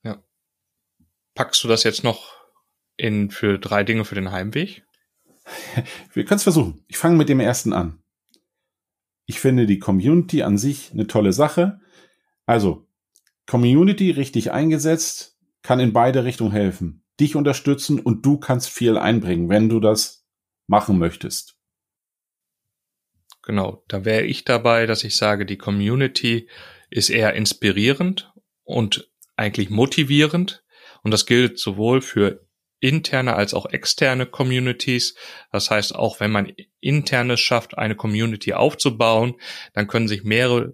Ja. 0.04 0.24
Packst 1.36 1.63
du 1.63 1.67
das 1.67 1.84
jetzt 1.84 2.06
noch 2.06 2.34
in 2.96 3.30
für 3.30 3.60
drei 3.60 3.84
Dinge 3.84 4.06
für 4.06 4.15
den 4.15 4.32
Heimweg? 4.32 4.86
Wir 6.13 6.24
können 6.24 6.38
es 6.38 6.43
versuchen. 6.43 6.86
Ich 6.88 6.98
fange 6.98 7.17
mit 7.17 7.28
dem 7.28 7.41
ersten 7.41 7.74
an. 7.74 8.02
Ich 9.26 9.41
finde 9.41 9.65
die 9.65 9.80
Community 9.80 10.43
an 10.43 10.58
sich 10.58 10.93
eine 10.93 11.08
tolle 11.08 11.34
Sache. 11.34 11.82
Also, 12.46 12.88
Community 13.46 14.12
richtig 14.12 14.54
eingesetzt 14.54 15.38
kann 15.62 15.82
in 15.82 15.91
beide 15.91 16.24
Richtungen 16.24 16.54
helfen 16.54 17.04
dich 17.19 17.36
unterstützen 17.36 17.99
und 17.99 18.25
du 18.25 18.38
kannst 18.38 18.69
viel 18.69 18.97
einbringen, 18.97 19.49
wenn 19.49 19.69
du 19.69 19.80
das 19.80 20.25
machen 20.67 20.97
möchtest. 20.99 21.56
Genau, 23.43 23.84
da 23.88 24.03
wäre 24.03 24.23
ich 24.23 24.43
dabei, 24.43 24.86
dass 24.86 25.03
ich 25.03 25.15
sage, 25.15 25.45
die 25.45 25.58
Community 25.58 26.49
ist 26.89 27.10
eher 27.10 27.34
inspirierend 27.34 28.34
und 28.63 29.10
eigentlich 29.38 29.69
motivierend. 29.69 30.65
Und 31.01 31.12
das 31.12 31.25
gilt 31.25 31.58
sowohl 31.58 32.01
für 32.01 32.45
interne 32.80 33.36
als 33.36 33.53
auch 33.53 33.65
externe 33.67 34.25
Communities. 34.25 35.15
Das 35.51 35.71
heißt, 35.71 35.95
auch 35.95 36.19
wenn 36.19 36.32
man 36.32 36.51
internes 36.80 37.39
schafft, 37.39 37.77
eine 37.77 37.95
Community 37.95 38.53
aufzubauen, 38.53 39.36
dann 39.73 39.88
können 39.88 40.08
sich 40.08 40.23
mehrere 40.23 40.73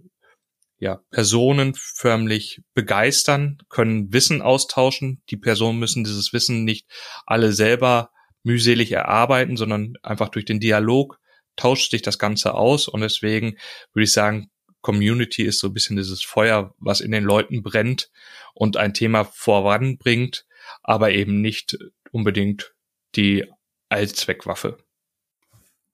ja, 0.84 1.00
Personen 1.12 1.76
förmlich 1.76 2.62
begeistern, 2.74 3.58
können 3.69 4.12
Wissen 4.12 4.41
austauschen. 4.41 5.22
Die 5.30 5.38
Personen 5.38 5.80
müssen 5.80 6.04
dieses 6.04 6.34
Wissen 6.34 6.65
nicht 6.65 6.88
alle 7.26 7.54
selber 7.54 8.12
mühselig 8.43 8.91
erarbeiten, 8.91 9.56
sondern 9.56 9.93
einfach 10.04 10.28
durch 10.28 10.43
den 10.43 10.60
Dialog 10.60 11.19
tauscht 11.56 11.91
sich 11.91 12.02
das 12.02 12.19
Ganze 12.19 12.54
aus. 12.56 12.89
Und 12.89 13.00
deswegen 13.00 13.56
würde 13.93 14.04
ich 14.04 14.12
sagen, 14.12 14.52
Community 14.82 15.43
ist 15.43 15.60
so 15.60 15.67
ein 15.67 15.74
bisschen 15.74 15.96
dieses 15.96 16.22
Feuer, 16.22 16.76
was 16.80 17.00
in 17.00 17.12
den 17.12 17.24
Leuten 17.24 17.63
brennt 17.63 18.12
und 18.54 18.76
ein 18.76 18.93
Thema 18.93 19.24
voranbringt, 19.24 20.46
aber 20.82 21.12
eben 21.12 21.39
nicht 21.39 21.78
unbedingt 22.12 22.74
die 23.15 23.50
Allzweckwaffe. 23.88 24.80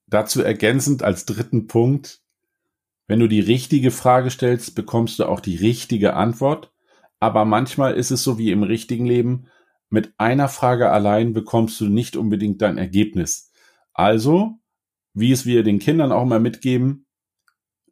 dazu 0.08 0.42
ergänzend 0.42 1.04
als 1.04 1.26
dritten 1.26 1.68
Punkt, 1.68 2.20
wenn 3.10 3.18
du 3.18 3.26
die 3.26 3.40
richtige 3.40 3.90
Frage 3.90 4.30
stellst, 4.30 4.76
bekommst 4.76 5.18
du 5.18 5.24
auch 5.24 5.40
die 5.40 5.56
richtige 5.56 6.14
Antwort. 6.14 6.72
Aber 7.18 7.44
manchmal 7.44 7.94
ist 7.94 8.12
es 8.12 8.22
so 8.22 8.38
wie 8.38 8.52
im 8.52 8.62
richtigen 8.62 9.04
Leben, 9.04 9.48
mit 9.88 10.14
einer 10.16 10.48
Frage 10.48 10.92
allein 10.92 11.32
bekommst 11.32 11.80
du 11.80 11.88
nicht 11.88 12.14
unbedingt 12.14 12.62
dein 12.62 12.78
Ergebnis. 12.78 13.50
Also, 13.92 14.60
wie 15.12 15.32
es 15.32 15.44
wir 15.44 15.64
den 15.64 15.80
Kindern 15.80 16.12
auch 16.12 16.24
mal 16.24 16.38
mitgeben, 16.38 17.04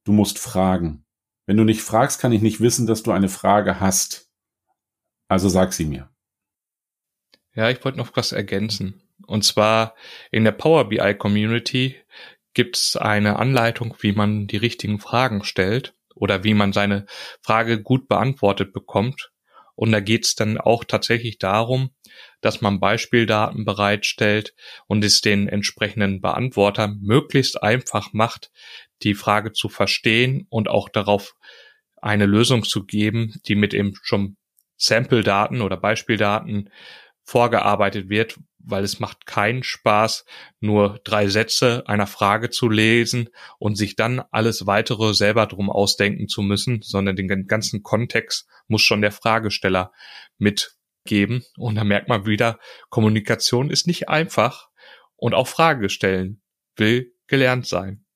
du 0.05 0.13
musst 0.13 0.39
fragen. 0.39 1.05
Wenn 1.47 1.57
du 1.57 1.65
nicht 1.65 1.83
fragst, 1.83 2.21
kann 2.21 2.31
ich 2.31 2.41
nicht 2.41 2.61
wissen, 2.61 2.87
dass 2.87 3.03
du 3.03 3.11
eine 3.11 3.29
Frage 3.29 3.81
hast. 3.81 4.31
Also 5.27 5.49
sag 5.49 5.73
sie 5.73 5.87
mir. 5.87 6.09
Ja, 7.57 7.69
ich 7.71 7.85
wollte 7.85 7.99
noch 7.99 8.15
was 8.15 8.31
ergänzen. 8.31 9.03
Und 9.27 9.43
zwar 9.43 9.97
in 10.31 10.45
der 10.45 10.53
Power 10.53 10.89
BI 10.89 11.15
Community 11.15 11.97
gibt 12.55 12.77
es 12.77 12.97
eine 12.97 13.39
Anleitung, 13.39 13.97
wie 14.01 14.13
man 14.13 14.47
die 14.47 14.57
richtigen 14.57 14.99
Fragen 14.99 15.45
stellt 15.45 15.95
oder 16.15 16.45
wie 16.45 16.55
man 16.55 16.73
seine 16.73 17.07
Frage 17.43 17.83
gut 17.83 18.09
beantwortet 18.09 18.73
bekommt. 18.73 19.31
Und 19.75 19.93
da 19.93 20.01
geht 20.01 20.25
es 20.25 20.35
dann 20.35 20.59
auch 20.59 20.83
tatsächlich 20.83 21.39
darum, 21.39 21.91
dass 22.41 22.61
man 22.61 22.81
Beispieldaten 22.81 23.65
bereitstellt 23.65 24.55
und 24.89 25.05
es 25.05 25.21
den 25.21 25.49
entsprechenden 25.49 26.21
Beantworter 26.21 26.89
möglichst 26.89 27.63
einfach 27.63 28.13
macht, 28.13 28.51
die 29.03 29.15
Frage 29.15 29.53
zu 29.53 29.69
verstehen 29.69 30.47
und 30.51 30.69
auch 30.69 30.89
darauf 30.89 31.37
eine 31.97 32.27
Lösung 32.27 32.65
zu 32.65 32.85
geben, 32.85 33.41
die 33.47 33.55
mit 33.55 33.73
eben 33.73 33.95
schon 34.03 34.37
Sample-Daten 34.79 35.61
oder 35.61 35.77
Beispieldaten 35.77 36.71
vorgearbeitet 37.29 38.09
wird, 38.09 38.39
weil 38.59 38.83
es 38.85 39.01
macht 39.01 39.27
keinen 39.27 39.63
Spaß, 39.63 40.25
nur 40.61 40.99
drei 41.05 41.29
Sätze 41.29 41.85
einer 41.87 42.07
Frage 42.07 42.49
zu 42.49 42.71
lesen 42.71 43.29
und 43.59 43.77
sich 43.77 43.97
dann 43.97 44.23
alles 44.31 44.67
weitere 44.67 45.13
selber 45.13 45.45
drum 45.45 45.69
ausdenken 45.69 46.29
zu 46.29 46.41
müssen, 46.41 46.81
sondern 46.81 47.17
den 47.17 47.47
ganzen 47.47 47.83
Kontext 47.83 48.49
muss 48.67 48.81
schon 48.81 49.03
der 49.03 49.13
Fragesteller 49.13 49.93
mitgeben. 50.39 51.45
Und 51.59 51.75
da 51.75 51.85
merkt 51.85 52.09
man 52.09 52.25
wieder, 52.25 52.59
Kommunikation 52.89 53.69
ist 53.69 53.87
nicht 53.87 54.09
einfach 54.09 54.71
und 55.17 55.35
auch 55.35 55.49
Frage 55.49 55.91
stellen 55.91 56.41
will 56.77 57.13
gelernt 57.27 57.67
sein. 57.67 58.07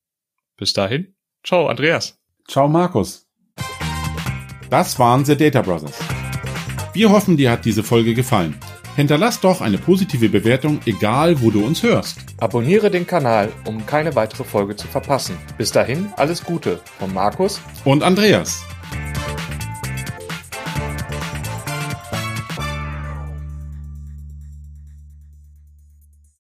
Bis 0.57 0.73
dahin, 0.73 1.15
ciao 1.45 1.67
Andreas. 1.67 2.19
Ciao 2.49 2.67
Markus. 2.67 3.29
Das 4.71 4.99
waren 4.99 5.27
The 5.27 5.37
Data 5.37 5.61
Brothers. 5.61 5.99
Wir 6.95 7.11
hoffen, 7.11 7.37
dir 7.37 7.51
hat 7.51 7.67
diese 7.67 7.83
Folge 7.83 8.15
gefallen. 8.15 8.59
Hinterlass 8.97 9.41
doch 9.41 9.63
eine 9.63 9.79
positive 9.79 10.29
Bewertung, 10.29 10.81
egal 10.85 11.41
wo 11.41 11.51
du 11.51 11.65
uns 11.65 11.83
hörst. 11.83 12.19
Abonniere 12.39 12.91
den 12.91 13.07
Kanal, 13.07 13.49
um 13.67 13.87
keine 13.87 14.15
weitere 14.15 14.45
Folge 14.45 14.77
zu 14.77 14.87
verpassen. 14.87 15.37
Bis 15.57 15.73
dahin, 15.73 16.13
alles 16.17 16.45
Gute 16.45 16.81
von 16.99 17.13
Markus 17.15 17.61
und 17.85 18.03
Andreas. 18.03 18.65